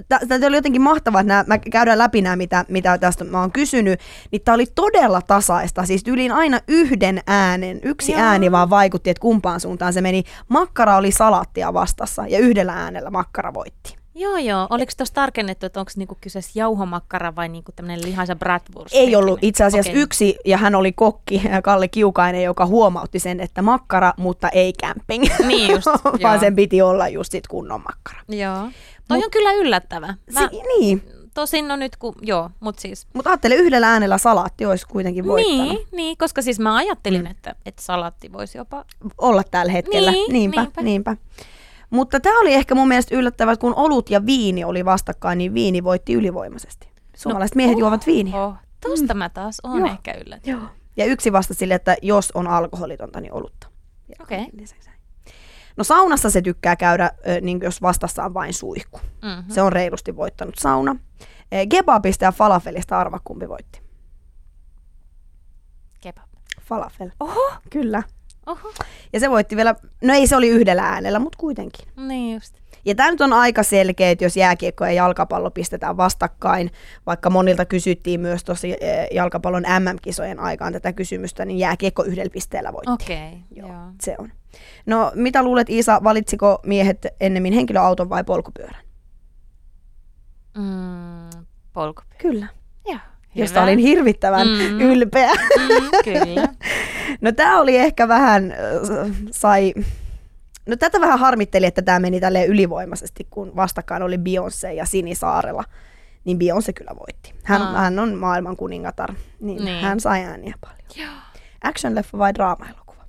[0.09, 3.51] tämä oli jotenkin mahtavaa, että nää, mä käydään läpi nämä, mitä, mitä tästä mä oon
[3.51, 3.99] kysynyt,
[4.31, 8.21] niin tämä oli todella tasaista, siis yliin aina yhden äänen, yksi Joo.
[8.21, 10.23] ääni vaan vaikutti, että kumpaan suuntaan se meni.
[10.49, 13.98] Makkara oli salaattia vastassa ja yhdellä äänellä makkara voitti.
[14.19, 14.67] Joo, joo.
[14.69, 18.95] Oliko tuossa tarkennettu, että onko niinku kyseessä jauhomakkara vai niinku tämmöinen lihaisa bratwurst?
[18.95, 20.01] Ei ollut itse asiassa Okei.
[20.01, 25.25] yksi, ja hän oli kokki, Kalle Kiukainen, joka huomautti sen, että makkara, mutta ei camping.
[25.47, 26.39] Niin just, vaan joo.
[26.39, 28.21] sen piti olla just sit kunnon makkara.
[28.29, 28.69] Joo.
[29.07, 30.07] Toi on kyllä yllättävä.
[30.33, 31.03] Mä, Si- niin,
[31.33, 35.67] tosin no nyt kun, joo, mutta siis mutta ajattele yhdellä äänellä salaatti olisi kuitenkin voittanut.
[35.67, 37.31] Niin, niin, koska siis mä ajattelin, mm.
[37.31, 38.85] että, että salatti voisi jopa...
[39.17, 40.11] olla tällä hetkellä.
[40.11, 40.81] Niin, niinpä, niinpä.
[40.81, 41.17] niinpä.
[41.89, 45.83] Mutta tämä oli ehkä mun mielestä yllättävää, kun olut ja viini oli vastakkain, niin viini
[45.83, 46.89] voitti ylivoimaisesti.
[47.15, 48.43] Suomalaiset miehet juovat viiniä.
[48.43, 49.87] Oh, tosta mä taas on Joo.
[49.87, 50.59] ehkä yllättynyt.
[50.61, 50.69] Joo.
[50.97, 53.67] Ja yksi vastasi sille, että jos on alkoholitonta, niin olutta.
[54.21, 54.45] Okei.
[54.51, 54.99] lisäksi näin.
[55.77, 57.11] No saunassa se tykkää käydä,
[57.41, 58.99] niin jos vastassa on vain suihku.
[59.21, 59.53] Mm-hmm.
[59.53, 60.95] Se on reilusti voittanut sauna.
[61.51, 63.81] Eh, Kebabista ja falafelista arva kumpi voitti.
[66.01, 66.29] Kebab.
[66.61, 67.09] Falafel.
[67.19, 68.03] Oho, Kyllä.
[68.45, 68.73] Oho.
[69.13, 71.87] Ja se voitti vielä, no ei se oli yhdellä äänellä, mutta kuitenkin.
[72.07, 72.55] Niin just.
[72.85, 76.71] Ja tämä nyt on aika selkeä, että jos jääkiekko ja jalkapallo pistetään vastakkain,
[77.05, 82.73] vaikka monilta kysyttiin myös tuossa eh, jalkapallon MM-kisojen aikaan tätä kysymystä, niin jääkiekko yhdellä pisteellä
[82.73, 82.91] voitti.
[82.91, 83.77] Okei, okay, Joo, joo.
[84.01, 84.31] se on.
[84.85, 88.81] No mitä luulet Iisa, valitsiko miehet ennemmin henkilöauton vai polkupyörän?
[90.57, 92.17] Mm, polkupyörä.
[92.21, 92.47] Kyllä.
[92.87, 92.97] Joo.
[93.35, 94.81] Josta olin hirvittävän Mm.
[94.81, 95.31] ylpeä.
[95.33, 96.47] mm, kyllä.
[97.21, 99.73] No tämä oli ehkä vähän, äh, sai,
[100.65, 105.63] no tätä vähän harmitteli, että tämä meni tälleen ylivoimaisesti, kun vastakkain oli Beyoncé ja Sinisaarella.
[106.25, 107.33] Niin Beyoncé kyllä voitti.
[107.43, 107.73] Hän, Aa.
[107.81, 109.81] hän on maailman kuningatar, niin, Niin.
[109.83, 110.79] hän sai ääniä paljon.
[111.65, 113.03] Action-leffa vai draama-elokuva?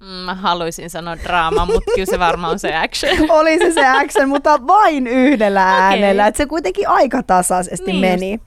[0.00, 3.30] Mm, Mä haluaisin sanoa draama, mutta kyllä se varmaan on se action.
[3.40, 5.80] Oli se se action, mutta vain yhdellä Okei.
[5.82, 6.26] äänellä.
[6.26, 8.40] Et se kuitenkin aika tasaisesti Niin meni.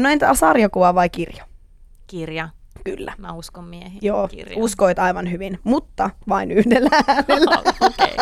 [0.00, 1.44] No entä sarjakuva vai kirja?
[2.06, 2.48] Kirja.
[2.84, 3.12] Kyllä.
[3.18, 3.98] Mä uskon miehiin.
[4.02, 4.58] Joo, Kirja.
[4.58, 7.62] uskoit aivan hyvin, mutta vain yhdellä äänellä.
[7.80, 8.16] Okei.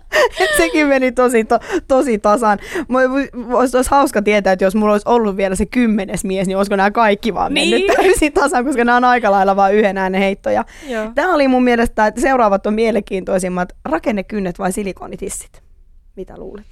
[0.56, 2.58] Sekin meni tosi, to, tosi tasan.
[3.54, 6.76] Olisi, olisi hauska tietää, että jos mulla olisi ollut vielä se kymmenes mies, niin olisiko
[6.76, 7.92] nämä kaikki vaan mennyt Niin.
[7.96, 10.64] täysin tasan, koska nämä on aika lailla vain yhden äänen heittoja.
[10.88, 11.10] Joo.
[11.14, 13.72] Tämä oli mun mielestä, että seuraavat on mielenkiintoisimmat.
[13.84, 15.62] Rakennekynnet vai silikonitissit?
[16.16, 16.66] Mitä luulet?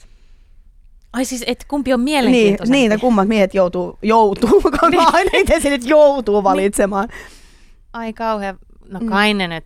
[1.12, 2.76] Ai siis, että kumpi on Niin, mielenkiintoisempi?
[2.78, 5.14] niitä kummat miehet joutuu, joutuu, kun Niin.
[5.14, 7.08] aina itse sille, että joutuu valitsemaan.
[7.92, 8.58] Ai kauhean.
[8.88, 9.06] No Mm.
[9.06, 9.64] kai ne nyt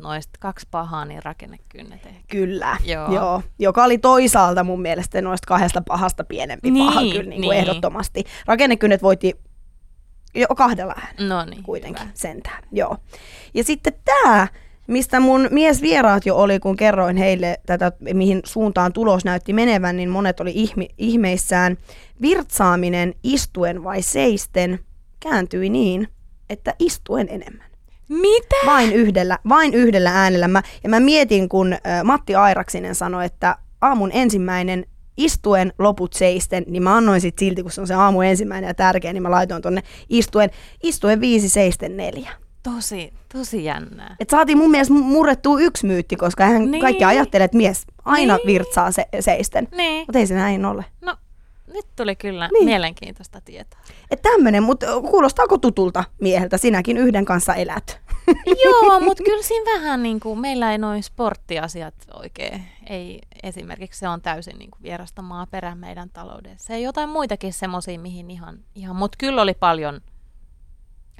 [0.00, 2.20] noista kaksi pahaa, niin rakennekynnet ehkä.
[2.28, 3.12] Kyllä, Joo.
[3.14, 3.42] Joo.
[3.58, 7.52] Joka oli toisaalta mun mielestä noista kahdesta pahasta pienempi Niin, paha kyllä niin kuin niin.
[7.52, 8.24] ehdottomasti.
[8.46, 9.34] Rakennekynnet voitti
[10.34, 11.62] jo kahdella äänellä No niin.
[11.62, 12.62] kuitenkin sentään.
[12.72, 12.96] Joo.
[13.54, 14.48] Ja sitten tämä,
[14.86, 20.08] mistä mun miesvieraat jo oli, kun kerroin heille tätä, mihin suuntaan tulos näytti menevän, niin
[20.10, 21.76] monet oli ihmi, ihmeissään.
[22.22, 24.78] Virtsaaminen istuen vai seisten
[25.20, 26.08] kääntyi niin,
[26.50, 27.66] että istuen enemmän.
[28.08, 28.56] Mitä?
[28.66, 30.48] Vain yhdellä, vain yhdellä äänellä.
[30.48, 36.64] Mä, ja mä mietin, kun ä, Matti Airaksinen sanoi, että aamun ensimmäinen istuen, loput seisten,
[36.66, 39.30] niin mä annoin sit silti, kun se on se aamu ensimmäinen ja tärkeä, niin mä
[39.30, 40.50] laitoin tonne istuen,
[40.82, 42.30] istuen viisi, seisten neljä.
[42.62, 44.16] Tosi, tosi jännää.
[44.20, 46.80] Et saatiin mun mielestä murrettua yksi myytti, koska hän Niin.
[46.80, 48.46] kaikki ajattelee, että mies aina Niin.
[48.46, 49.68] virtsaa se, seisten.
[49.76, 50.00] Niin.
[50.06, 50.84] Mutta ei se näin ole.
[51.00, 51.16] No,
[51.72, 52.64] nyt tuli kyllä niin.
[52.64, 53.80] mielenkiintoista tietoa.
[54.10, 56.58] Että tämmöinen, mutta kuulostaako tutulta mieheltä?
[56.58, 58.00] Sinäkin yhden kanssa elät.
[58.64, 64.08] Joo, mutta kyllä siinä vähän niin kuin, meillä ei noin sporttiasiat oikein, ei esimerkiksi se
[64.08, 66.72] on täysin niin kuin vierasta maaperää meidän taloudessa.
[66.72, 70.00] Ja jotain muitakin semmoisia, mihin ihan, ihan mutta kyllä oli paljon–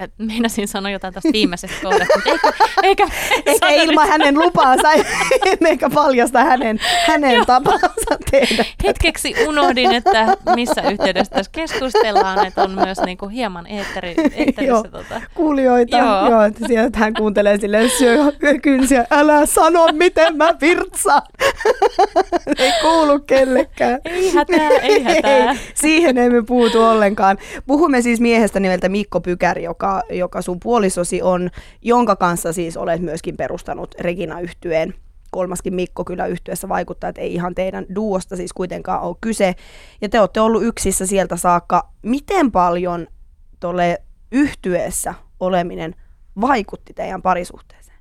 [0.03, 2.48] et meinasin sanoa jotain tästä viimeisestä kohdasta, mutta
[2.82, 3.05] eikä,
[3.46, 4.88] eikä, eikä ilman hänen lupaansa,
[5.70, 7.88] eikä paljasta hänen, hänen tapansa
[8.30, 8.64] tehdä.
[8.84, 14.62] Hetkeksi unohdin, että missä yhteydessä tässä keskustellaan, että on myös niinku hieman eetteri, eetterissä.
[14.62, 15.20] Joo, tota.
[15.34, 16.30] Kuulijoita, joo.
[16.30, 18.32] joo että sieltä hän kuuntelee silleen, syö
[18.62, 21.22] kynsiä, älä sano miten mä virtsaan.
[22.59, 24.00] ei kuulu kellekään.
[24.05, 25.50] Ei hätää, ei hätää.
[25.50, 27.38] Ei, siihen emme puutu ollenkaan.
[27.66, 31.51] Puhumme siis miehestä nimeltä Mikko Pykäri, joka joka, sun puolisosi on,
[31.82, 34.95] jonka kanssa siis olet myöskin perustanut Regina-yhtyeen.
[35.30, 39.55] Kolmaskin Mikko kyllä yhtyessä vaikuttaa, että ei ihan teidän duosta siis kuitenkaan ole kyse.
[40.01, 41.88] Ja te olette ollut yksissä sieltä saakka.
[42.03, 43.07] Miten paljon
[43.61, 45.95] tuolle yhtyessä oleminen
[46.40, 47.99] vaikutti teidän parisuhteeseen?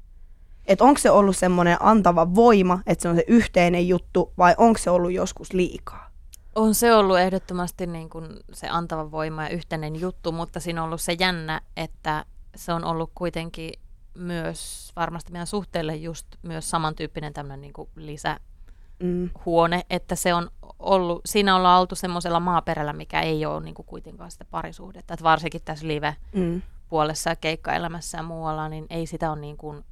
[0.66, 4.78] Että onko se ollut semmoinen antava voima, että se on se yhteinen juttu, vai onko
[4.78, 6.11] se ollut joskus liikaa?
[6.56, 10.86] On se ollut ehdottomasti niin kuin se antava voima ja yhteinen juttu, mutta siinä on
[10.86, 12.26] ollut se jännä, että
[12.56, 13.72] se on ollut kuitenkin
[14.14, 19.84] myös varmasti meidän suhteelle just myös samantyyppinen tämmöinen niin kuin lisähuone, mm.
[19.90, 20.50] että se on
[20.80, 25.24] ollut, siinä ollaan oltu semmoisella maaperällä, mikä ei ole niin kuin kuitenkaan sitä parisuhdetta, että
[25.24, 27.32] varsinkin tässä live-puolessa mm.
[27.32, 29.86] ja keikkaelämässä ja muualla, niin ei sitä ole niin kuin,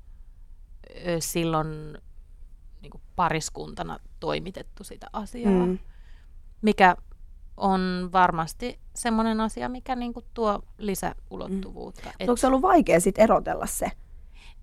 [1.19, 1.97] silloin
[2.81, 5.65] niin kuin pariskuntana toimitettu sitä asiaa.
[5.65, 5.79] Mm
[6.61, 6.95] mikä
[7.59, 12.05] on varmasti semmoinen asia, mikä niinku tuo lisäulottuvuutta.
[12.05, 12.13] Mm.
[12.19, 12.29] Et...
[12.29, 13.91] Onko se ollut vaikea sit erotella se?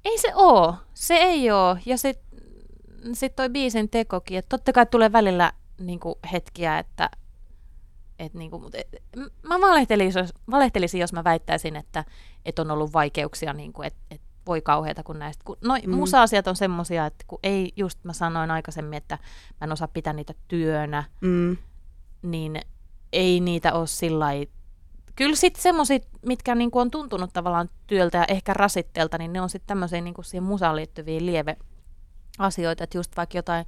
[0.05, 0.75] Ei se oo.
[0.95, 1.77] Se ei oo.
[1.87, 2.41] Ja sitten
[3.13, 7.11] sit toi biisin tekokin, että totta kai tulee välillä niinku hetkiä, että
[8.19, 9.03] et niinku, mut, et,
[9.43, 12.05] mä valehtelisin jos, valehtelisin, jos mä väittäisin, että
[12.45, 15.45] et on ollut vaikeuksia, niinku, että et voi kauheata kun näistä.
[15.45, 15.95] Kun, no, mm.
[15.95, 19.19] musa-asiat on semmoisia, että kun ei, just mä sanoin aikaisemmin, että
[19.61, 21.57] mä en osaa pitää niitä työnä, mm
[22.23, 22.61] niin
[23.13, 24.27] ei niitä ole sillä
[25.17, 29.51] Kyllä sitten semmoiset, mitkä niinku on tuntunut tavallaan työltä ja ehkä rasitteelta, niin ne on
[29.51, 31.57] sitten tämmöisiä niinku siihen musaan liittyviä lieve
[32.39, 33.67] asioita, että just vaikka jotain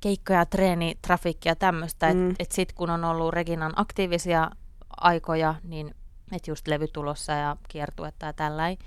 [0.00, 2.30] keikkoja, treeni, trafikkia tämmöistä, mm.
[2.30, 4.50] että et sitten kun on ollut Reginan aktiivisia
[4.96, 5.94] aikoja, niin
[6.32, 8.78] että just levytulossa ja kiertuetta ja tällainen,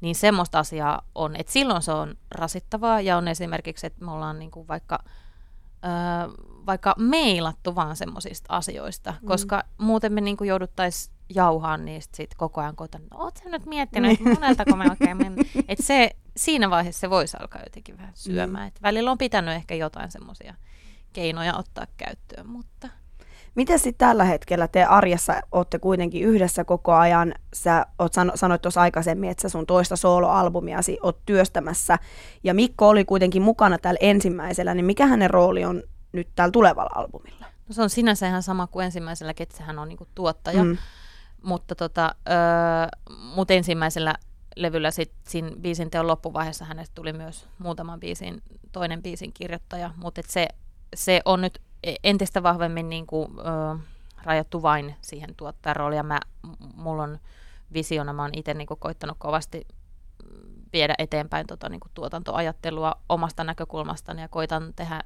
[0.00, 4.38] niin semmoista asiaa on, että silloin se on rasittavaa ja on esimerkiksi, että me ollaan
[4.38, 4.98] niinku vaikka
[5.84, 9.26] öö, vaikka meilattu vaan semmoisista asioista, mm.
[9.26, 13.04] koska muuten me niinku jouduttaisiin jauhaan niistä sit koko ajan kotona.
[13.10, 14.40] No, Oletko nyt miettinyt, että niin.
[14.40, 15.46] moneltako me oikein mennään?
[15.68, 18.64] Et se, siinä vaiheessa se voisi alkaa jotenkin vähän syömään.
[18.64, 18.68] Mm.
[18.68, 20.54] Et välillä on pitänyt ehkä jotain semmoisia
[21.12, 22.88] keinoja ottaa käyttöön, mutta...
[23.54, 27.34] Miten sitten tällä hetkellä te arjessa olette kuitenkin yhdessä koko ajan?
[27.54, 31.98] Sä oot sano, sanoit tuossa aikaisemmin, että sä sun toista soloalbumiasi oot työstämässä.
[32.44, 35.82] Ja Mikko oli kuitenkin mukana täällä ensimmäisellä, niin mikä hänen rooli on
[36.12, 37.46] nyt tällä tulevalla albumilla?
[37.68, 40.64] No se on sinänsä ihan sama kuin ensimmäisellä, että sehän on niinku tuottaja.
[40.64, 40.76] Mm.
[41.42, 44.14] Mutta tota, öö, mut ensimmäisellä
[44.56, 48.42] levyllä sit, siinä biisin teon loppuvaiheessa hänestä tuli myös muutaman biisin,
[48.72, 50.48] toinen biisin kirjoittaja, mutta se,
[50.94, 51.60] se on nyt
[52.04, 53.78] entistä vahvemmin niin kuin, ö,
[54.22, 55.96] rajattu vain siihen tuottajan rooliin.
[55.96, 56.20] Ja mä,
[56.74, 57.18] mulla on
[57.72, 59.66] visiona, mä oon itse niin koittanut kovasti
[60.72, 65.00] viedä eteenpäin tota, niin kuin tuotantoajattelua omasta näkökulmastani ja koitan tehdä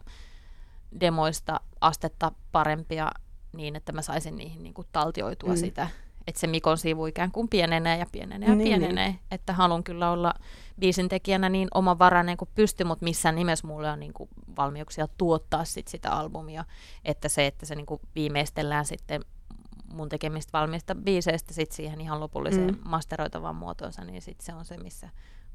[1.00, 3.10] demoista astetta parempia
[3.52, 5.56] niin, että mä saisin niihin niin kuin taltioitua mm.
[5.56, 5.88] sitä,
[6.26, 9.08] että se Mikon sivu ikään kuin pienenee ja pienenee ja niin, pienenee.
[9.08, 9.20] Niin.
[9.30, 10.34] Että haluan kyllä olla
[10.80, 15.64] biisin tekijänä niin omavarainen kuin pysty, mutta missään nimessä mulle on niin kuin valmiuksia tuottaa
[15.64, 16.64] sit sitä albumia.
[17.04, 19.24] Että se, että se niin kuin viimeistellään sitten
[19.92, 22.78] mun tekemistä valmiista biiseistä sit siihen ihan lopulliseen mm.
[22.84, 25.08] masteroitavaan muotoonsa, niin sit se on se, missä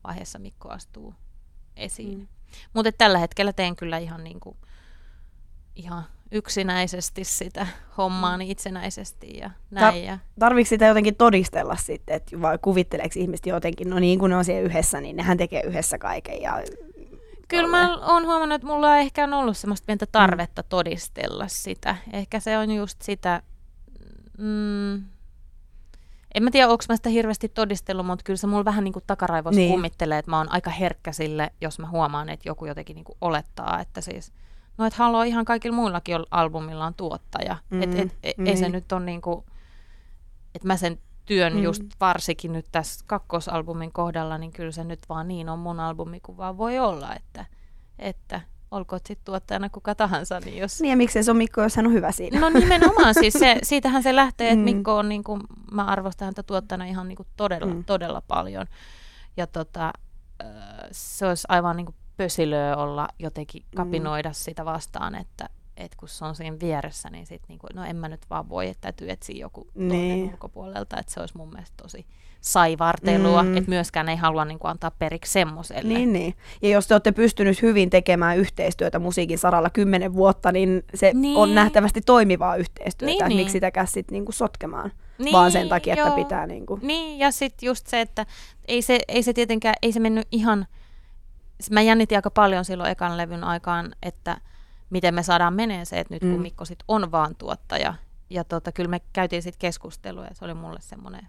[0.04, 1.14] vaiheessa Mikko astuu
[1.76, 2.20] esiin.
[2.20, 2.28] Mm.
[2.74, 4.58] Mutta tällä hetkellä teen kyllä ihan niin kuin
[5.76, 7.68] ihan yksinäisesti sitä
[7.98, 10.08] hommaani niin itsenäisesti ja näin.
[10.08, 14.36] Ta- tarviiko sitä jotenkin todistella sitten, että vai kuvitteleeko ihmiset jotenkin, no niin kuin ne
[14.36, 16.64] on siellä yhdessä, niin nehän tekee yhdessä kaiken ja
[17.48, 20.12] Kyllä mä oon huomannut, että mulla on ehkä on ollut semmoista pientä mm.
[20.12, 20.66] tarvetta mm.
[20.70, 21.96] todistella sitä.
[22.14, 23.42] Ehkä se on just sitä,
[24.38, 24.94] mm,
[26.36, 29.04] en mä tiedä, onko mä sitä hirveästi todistellut, mutta kyllä se mulla vähän niin kuin
[29.08, 29.72] takaraivossa niin.
[29.72, 33.18] kummittelee, että mä oon aika herkkä sille, jos mä huomaan, että joku jotenkin niin kuin
[33.22, 34.32] olettaa, että siis–
[34.80, 37.58] no et haluaa ihan kaikilla muillakin albumilla tuottaja.
[37.70, 38.48] Mm, et, et, et, mm.
[38.48, 38.72] Ei se niin.
[38.72, 39.46] nyt ole niinku,
[40.56, 41.64] että mä sen työn mm.
[41.64, 46.20] just varsinkin nyt tässä kakkosalbumin kohdalla, niin kyllä se nyt vaan niin on mun albumi
[46.20, 47.46] kuin vaan voi olla, että,
[48.00, 50.40] että olkoon sitten tuottajana kuka tahansa.
[50.40, 50.82] Niin, jos...
[50.82, 52.40] niin ja miksei se on Mikko, jos hän on hyvä siinä.
[52.40, 54.64] No nimenomaan, siis se, siitähän se lähtee, että mm.
[54.64, 57.84] Mikko on, niin kuin, mä arvostan häntä tuottajana ihan niin kuin todella, mm.
[57.84, 58.66] todella paljon.
[59.38, 59.94] Ja tota,
[60.92, 63.76] se olisi aivan niin kuin pösilöä olla jotenkin mm.
[63.76, 64.34] kapinoida mm.
[64.34, 68.10] sitä vastaan, että et kun se on siinä vieressä, niin sit niinku, no en mä
[68.10, 70.30] nyt vaan voi, että täytyy etsiä joku niin.
[70.30, 72.06] ulkopuolelta, että se olisi mun mielestä tosi
[72.42, 73.58] saivartelua, mm.
[73.58, 75.94] että myöskään ei halua niin kuin, antaa periksi semmoiselle.
[75.94, 76.34] Niin, niin.
[76.62, 81.38] Ja jos te olette pystynyt hyvin tekemään yhteistyötä musiikin saralla kymmenen vuotta, niin se niin.
[81.38, 83.38] on nähtävästi toimivaa yhteistyötä, niin, niin.
[83.38, 86.08] miksi sitäkään sitten niin kuin sotkemaan, niin, vaan sen takia, joo.
[86.08, 86.48] että pitää...
[86.48, 86.80] Niin, kuin...
[86.84, 88.26] niin ja sitten just se, että
[88.68, 90.68] ei se, ei se tietenkään, ei se mennyt ihan,
[91.72, 94.42] mä jännitin aika paljon silloin ekan levyn aikaan, että
[94.90, 96.42] miten me saadaan menee se, että nyt kun mm.
[96.42, 97.94] Mikko sit on vaan tuottaja,
[98.30, 101.28] ja tota, kyllä me käytiin sitten keskustelua, ja se oli mulle semmoinen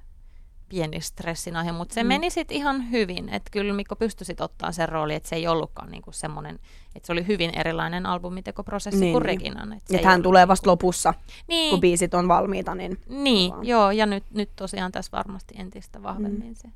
[0.68, 2.08] pieni stressin aihe, mutta se mm.
[2.08, 3.28] meni sitten ihan hyvin.
[3.28, 6.58] Että kyllä Mikko pystyi sitten ottaa sen rooli, että se ei ollutkaan niinku semmoinen,
[6.96, 9.22] että se oli hyvin erilainen albumitekoprosessi niin, kuin.
[9.22, 9.72] Reginan.
[9.72, 11.14] Että et hän tulee vasta lopussa,
[11.48, 11.70] niin.
[11.70, 12.74] kun biisit on valmiita.
[12.74, 16.54] Niin, niin joo, ja nyt, nyt tosiaan tässä varmasti entistä vahvemmin mm.
[16.54, 16.68] se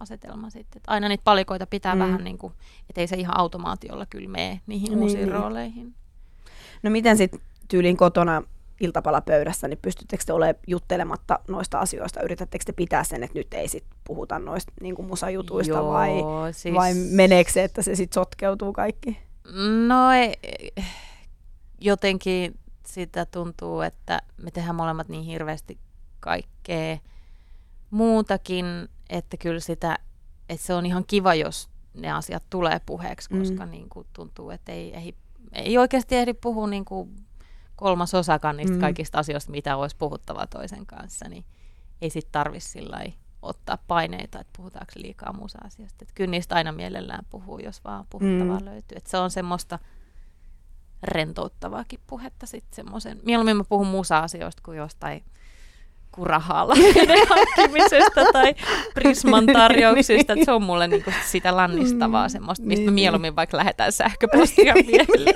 [0.00, 0.78] asetelma sitten.
[0.78, 1.98] Että aina niitä palikoita pitää mm.
[1.98, 2.52] vähän niin kuin,
[2.90, 5.32] että ei se ihan automaatiolla kyllä mene niihin niin, uusiin niin.
[5.32, 5.94] rooleihin.
[6.82, 8.42] No miten sitten tyylin kotona
[8.80, 12.22] iltapalapöydässä, niin pystyttekö te olemaan juttelematta noista asioista?
[12.22, 16.12] Yritättekö te pitää sen, että nyt ei sit puhuta noista niin kuin musajutuista Joo, vai,
[16.52, 16.74] siis...
[16.74, 19.18] vai meneekö se, että se sitten sotkeutuu kaikki?
[19.86, 20.34] No ei,
[21.80, 25.78] jotenkin sitä tuntuu, että me tehdään molemmat niin hirveästi
[26.20, 26.98] kaikkea
[27.90, 29.98] muutakin, että kyllä sitä,
[30.48, 33.70] että se on ihan kiva, jos ne asiat tulee puheeksi, koska mm.
[33.70, 35.14] niin kuin tuntuu, että ei, ei,
[35.52, 37.16] ei oikeasti ehdi puhua niin kuin
[37.76, 38.80] kolmas osakaan niistä mm.
[38.80, 41.44] kaikista asioista, mitä olisi puhuttava toisen kanssa, niin
[42.02, 43.04] ei sitten tarvitse sillä
[43.42, 45.96] ottaa paineita, että puhutaanko liikaa muussa asiasta.
[46.02, 48.64] Että kyllä niistä aina mielellään puhuu, jos vaan puhuttavaa mm.
[48.64, 48.96] löytyy.
[48.96, 49.78] Että se on semmoista
[51.02, 53.20] rentouttavaakin puhetta sitten semmoisen.
[53.24, 55.24] Mieluummin mä puhun musa-asioista kuin jostain
[56.12, 56.74] kurahalla
[57.30, 58.54] hankkimisesta tai
[58.94, 60.34] Prisman tarjouksista.
[60.34, 60.44] niin.
[60.44, 65.34] Se on mulle niinku sitä lannistavaa mm, semmoista, mistä niin, mieluummin vaikka lähetään sähköpostia miehelle.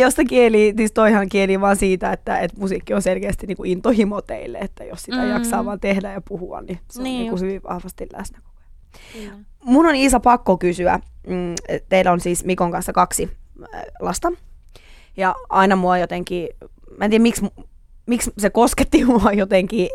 [0.00, 4.58] Josta kieli, siis toihan kieli vaan siitä, että, että musiikki on selkeästi niinku intohimo teille,
[4.58, 5.30] että jos sitä mm.
[5.30, 8.56] jaksaa vaan tehdä ja puhua, niin se niin on niinku hyvin vahvasti läsnä koko
[9.20, 9.36] ajan.
[9.36, 9.44] Mm.
[9.64, 11.54] Mun on Iisa pakko kysyä, mm,
[11.88, 13.30] teillä on siis Mikon kanssa kaksi
[13.74, 14.32] äh, lasta,
[15.16, 16.48] ja aina mua jotenkin,
[16.98, 17.46] mä en tiedä miksi
[18.06, 19.88] miksi se kosketti mua jotenkin,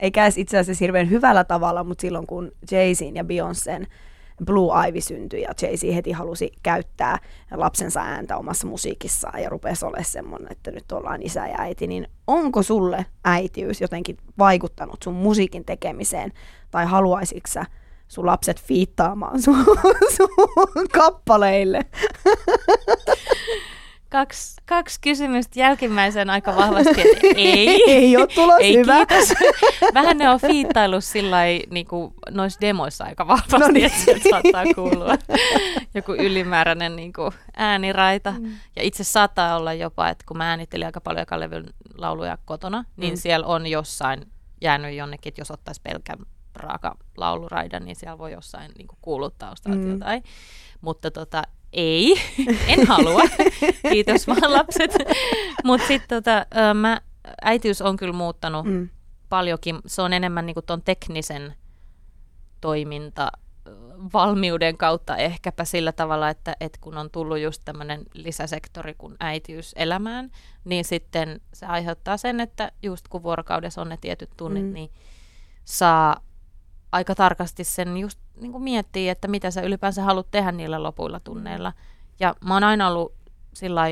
[0.00, 3.86] eikä itse asiassa hirveän hyvällä tavalla, mutta silloin kun jay ja Beyoncén
[4.44, 7.18] Blue Ivy syntyi ja Jay-Z heti halusi käyttää
[7.50, 12.08] lapsensa ääntä omassa musiikissaan ja rupesi olemaan semmoinen, että nyt ollaan isä ja äiti, niin
[12.26, 16.32] onko sulle äitiys jotenkin vaikuttanut sun musiikin tekemiseen
[16.70, 17.66] tai haluaisitko sä
[18.08, 19.64] sun lapset fiittaamaan sun,
[20.16, 21.80] sun kappaleille?
[24.14, 27.82] kaksi, kaksi kysymystä jälkimmäisen aika vahvasti, että ei.
[27.90, 29.06] ei ole tulos ei, hyvä.
[29.06, 29.28] Kiitos.
[29.94, 31.36] Vähän ne on fiittaillut sillä
[31.70, 31.86] niin
[32.30, 33.86] noissa demoissa aika vahvasti, no niin.
[33.86, 35.14] että sieltä saattaa kuulua
[35.94, 38.30] joku ylimääräinen niin kuin ääniraita.
[38.30, 38.52] Mm.
[38.76, 41.66] Ja itse saattaa olla jopa, että kun mä äänittelin aika paljon ekalevyn
[41.98, 43.16] lauluja kotona, niin mm.
[43.16, 44.26] siellä on jossain
[44.60, 46.18] jäänyt jonnekin, että jos ottaisi pelkän
[46.54, 49.92] raaka lauluraidan, niin siellä voi jossain niin kuin kuuluttaa mm.
[49.92, 50.22] jotain.
[50.80, 51.42] Mutta tota,
[51.74, 52.14] ei,
[52.68, 53.22] en halua,
[53.90, 54.94] kiitos vaan lapset.
[55.64, 57.00] Mutta sitten tota, mä,
[57.42, 58.88] äitiys on kyllä muuttanut mm.
[59.28, 59.78] paljonkin.
[59.86, 61.54] Se on enemmän niinku ton teknisen
[62.60, 63.32] toiminta
[64.12, 69.72] valmiuden kautta ehkäpä sillä tavalla, että, että kun on tullut just tämmöinen lisäsektori kuin äitiys
[69.76, 70.30] elämään,
[70.64, 74.72] niin sitten se aiheuttaa sen, että just kun vuorokaudessa on ne tietyt tunnit, mm.
[74.72, 74.90] niin
[75.64, 76.16] saa
[76.94, 81.20] aika tarkasti sen just niin kuin miettiä, että mitä sä ylipäänsä haluat tehdä niillä lopuilla
[81.20, 81.72] tunneilla.
[82.20, 83.14] Ja mä oon aina ollut
[83.54, 83.82] sillä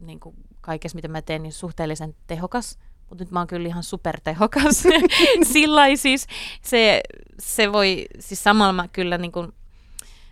[0.00, 2.78] niin kuin kaikessa, mitä mä teen, niin suhteellisen tehokas,
[3.08, 4.82] mutta nyt mä oon kyllä ihan supertehokas.
[5.52, 6.26] sillä siis
[6.62, 7.00] se,
[7.38, 9.52] se voi, siis samalla mä kyllä niin kuin,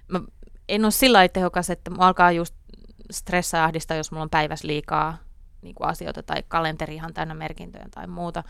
[0.09, 0.21] mä
[0.69, 2.55] en ole sillä tehokas, että mä alkaa just
[3.11, 5.19] stressaa ja ahdistaa, jos mulla on päivässä liikaa
[5.63, 8.43] niin kuin asioita tai kalenteri ihan täynnä merkintöjä tai muuta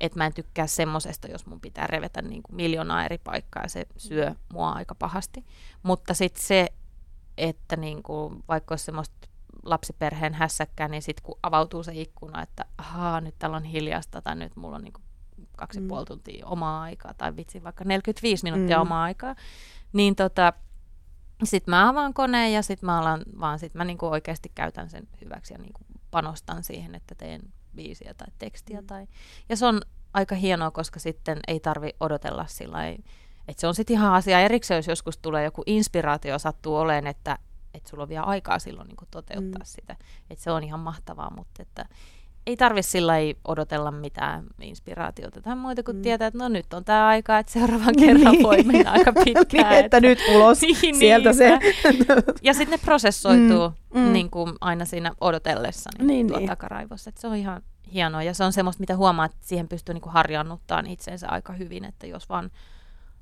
[0.00, 3.68] että mä en tykkää semmosesta, jos mun pitää revetä niin kuin miljoonaa eri paikkaa ja
[3.68, 5.44] se syö mua aika pahasti.
[5.82, 6.68] Mutta sitten se,
[7.38, 9.28] että niin kuin, vaikka olisi semmoista
[9.62, 14.36] lapsiperheen hässäkkää, niin sitten kun avautuu se ikkuna, että ahaa, nyt täällä on hiljasta tai
[14.36, 15.02] nyt mulla on niin kuin
[15.56, 15.88] kaksi mm.
[15.88, 18.82] puoli tuntia omaa aikaa tai vitsi vaikka 45 minuuttia mm.
[18.82, 19.34] omaa aikaa,
[19.92, 20.52] niin tota,
[21.44, 25.08] sitten mä avaan koneen ja sitten mä alan, vaan sit mä niinku oikeasti käytän sen
[25.20, 25.80] hyväksi ja niinku
[26.10, 27.40] panostan siihen, että teen
[27.78, 28.80] biisiä tai tekstiä.
[28.80, 28.86] Mm.
[28.86, 29.06] Tai,
[29.48, 29.80] ja se on
[30.14, 32.78] aika hienoa, koska sitten ei tarvi odotella sillä
[33.48, 37.38] että se on sitten ihan asia erikseen, jos joskus tulee joku inspiraatio sattuu oleen, että
[37.74, 39.64] että sulla on vielä aikaa silloin niin toteuttaa mm.
[39.64, 39.96] sitä.
[40.30, 41.86] Että se on ihan mahtavaa, mutta että
[42.48, 46.02] ei tarvi sillä odotella mitään inspiraatiota tai muuta kuin mm.
[46.02, 48.42] tietää, että no nyt on tämä aika, että seuraavan kerran niin.
[48.42, 49.70] voi mennä aika pitkään.
[49.70, 51.58] niin, että nyt ulos niin, sieltä se.
[52.42, 54.00] ja sitten ne prosessoituu mm.
[54.00, 54.12] Mm.
[54.12, 56.46] Niin kuin aina siinä odotellessa niin, niin, niin.
[56.46, 57.08] takaraivossa.
[57.08, 60.02] Että se on ihan hienoa ja se on semmoista, mitä huomaa, että siihen pystyy niin
[60.02, 62.50] kuin harjannuttaan itsensä aika hyvin, että jos vaan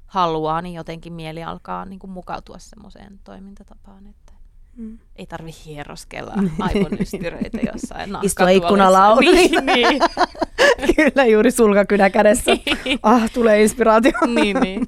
[0.06, 4.06] haluaa, niin jotenkin mieli alkaa niin kuin mukautua semmoiseen toimintatapaan.
[4.06, 4.32] Että
[4.76, 4.98] Mm.
[5.16, 10.00] Ei tarvi hieroskella aivonystyröitä jossain Istua ikkunalla niin, niin.
[10.96, 12.56] Kyllä juuri sulkakynä kädessä.
[12.84, 12.98] Niin.
[13.02, 14.12] ah, tulee inspiraatio.
[14.26, 14.86] niin, niin.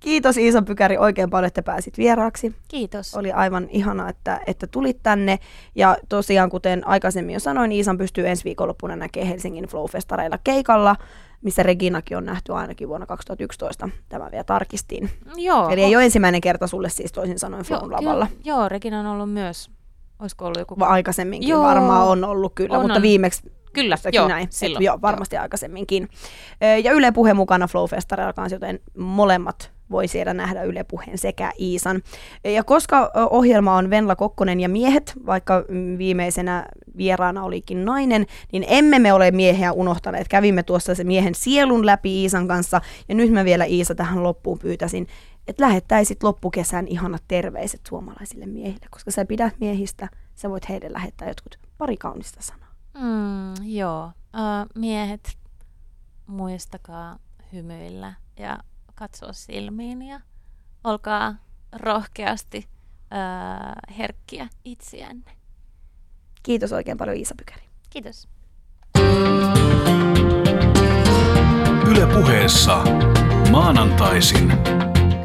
[0.00, 2.54] Kiitos Iisa Pykäri oikein paljon, että pääsit vieraaksi.
[2.68, 3.14] Kiitos.
[3.14, 5.38] Oli aivan ihana, että, että tulit tänne.
[5.74, 10.96] Ja tosiaan, kuten aikaisemmin jo sanoin, Iisan pystyy ensi viikonloppuna näkemään Helsingin Flowfestareilla keikalla
[11.42, 13.88] missä Reginakin on nähty ainakin vuonna 2011.
[14.08, 15.10] Tämä vielä tarkistin.
[15.36, 15.68] Joo.
[15.68, 18.26] Eli ei ole ensimmäinen kerta sulle siis toisin sanoen Flown lavalla.
[18.44, 19.70] Joo, Regina on ollut myös,
[20.18, 20.78] olisiko ollut joku...
[20.78, 21.62] Va- aikaisemminkin joo.
[21.62, 23.02] varmaan on ollut kyllä, on, mutta on.
[23.02, 24.46] viimeksi Kyllä, joo, näin.
[24.50, 24.82] Silloin.
[24.82, 25.42] Et, joo, varmasti joo.
[25.42, 26.08] aikaisemminkin.
[26.84, 32.02] Ja Yle Puhe mukana Flowfestareilla kanssa, joten molemmat voi siellä nähdä Yle Puheen sekä Iisan.
[32.44, 35.64] Ja koska ohjelma on Venla Kokkonen ja miehet, vaikka
[35.98, 36.66] viimeisenä
[36.96, 40.28] vieraana olikin nainen, niin emme me ole miehiä unohtaneet.
[40.28, 44.58] Kävimme tuossa se miehen sielun läpi Iisan kanssa, ja nyt mä vielä Iisa tähän loppuun
[44.58, 45.06] pyytäisin,
[45.48, 51.28] että lähettäisit loppukesän ihanat terveiset suomalaisille miehille, koska sä pidät miehistä, sä voit heille lähettää
[51.28, 52.68] jotkut pari kaunista sanaa.
[52.94, 55.36] Mm, joo, uh, miehet,
[56.26, 57.18] muistakaa
[57.52, 58.58] hymyillä ja
[59.00, 60.20] katsoa silmiin ja
[60.84, 61.34] olkaa
[61.72, 65.32] rohkeasti uh, herkkiä itseänne.
[66.42, 67.62] Kiitos oikein paljon Iisa Pykäri.
[67.90, 68.28] Kiitos.
[71.90, 72.84] Yle puheessa
[73.50, 74.52] maanantaisin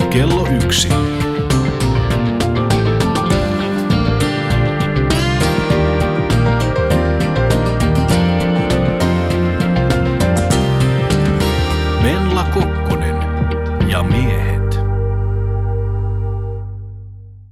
[0.10, 0.88] kello yksi.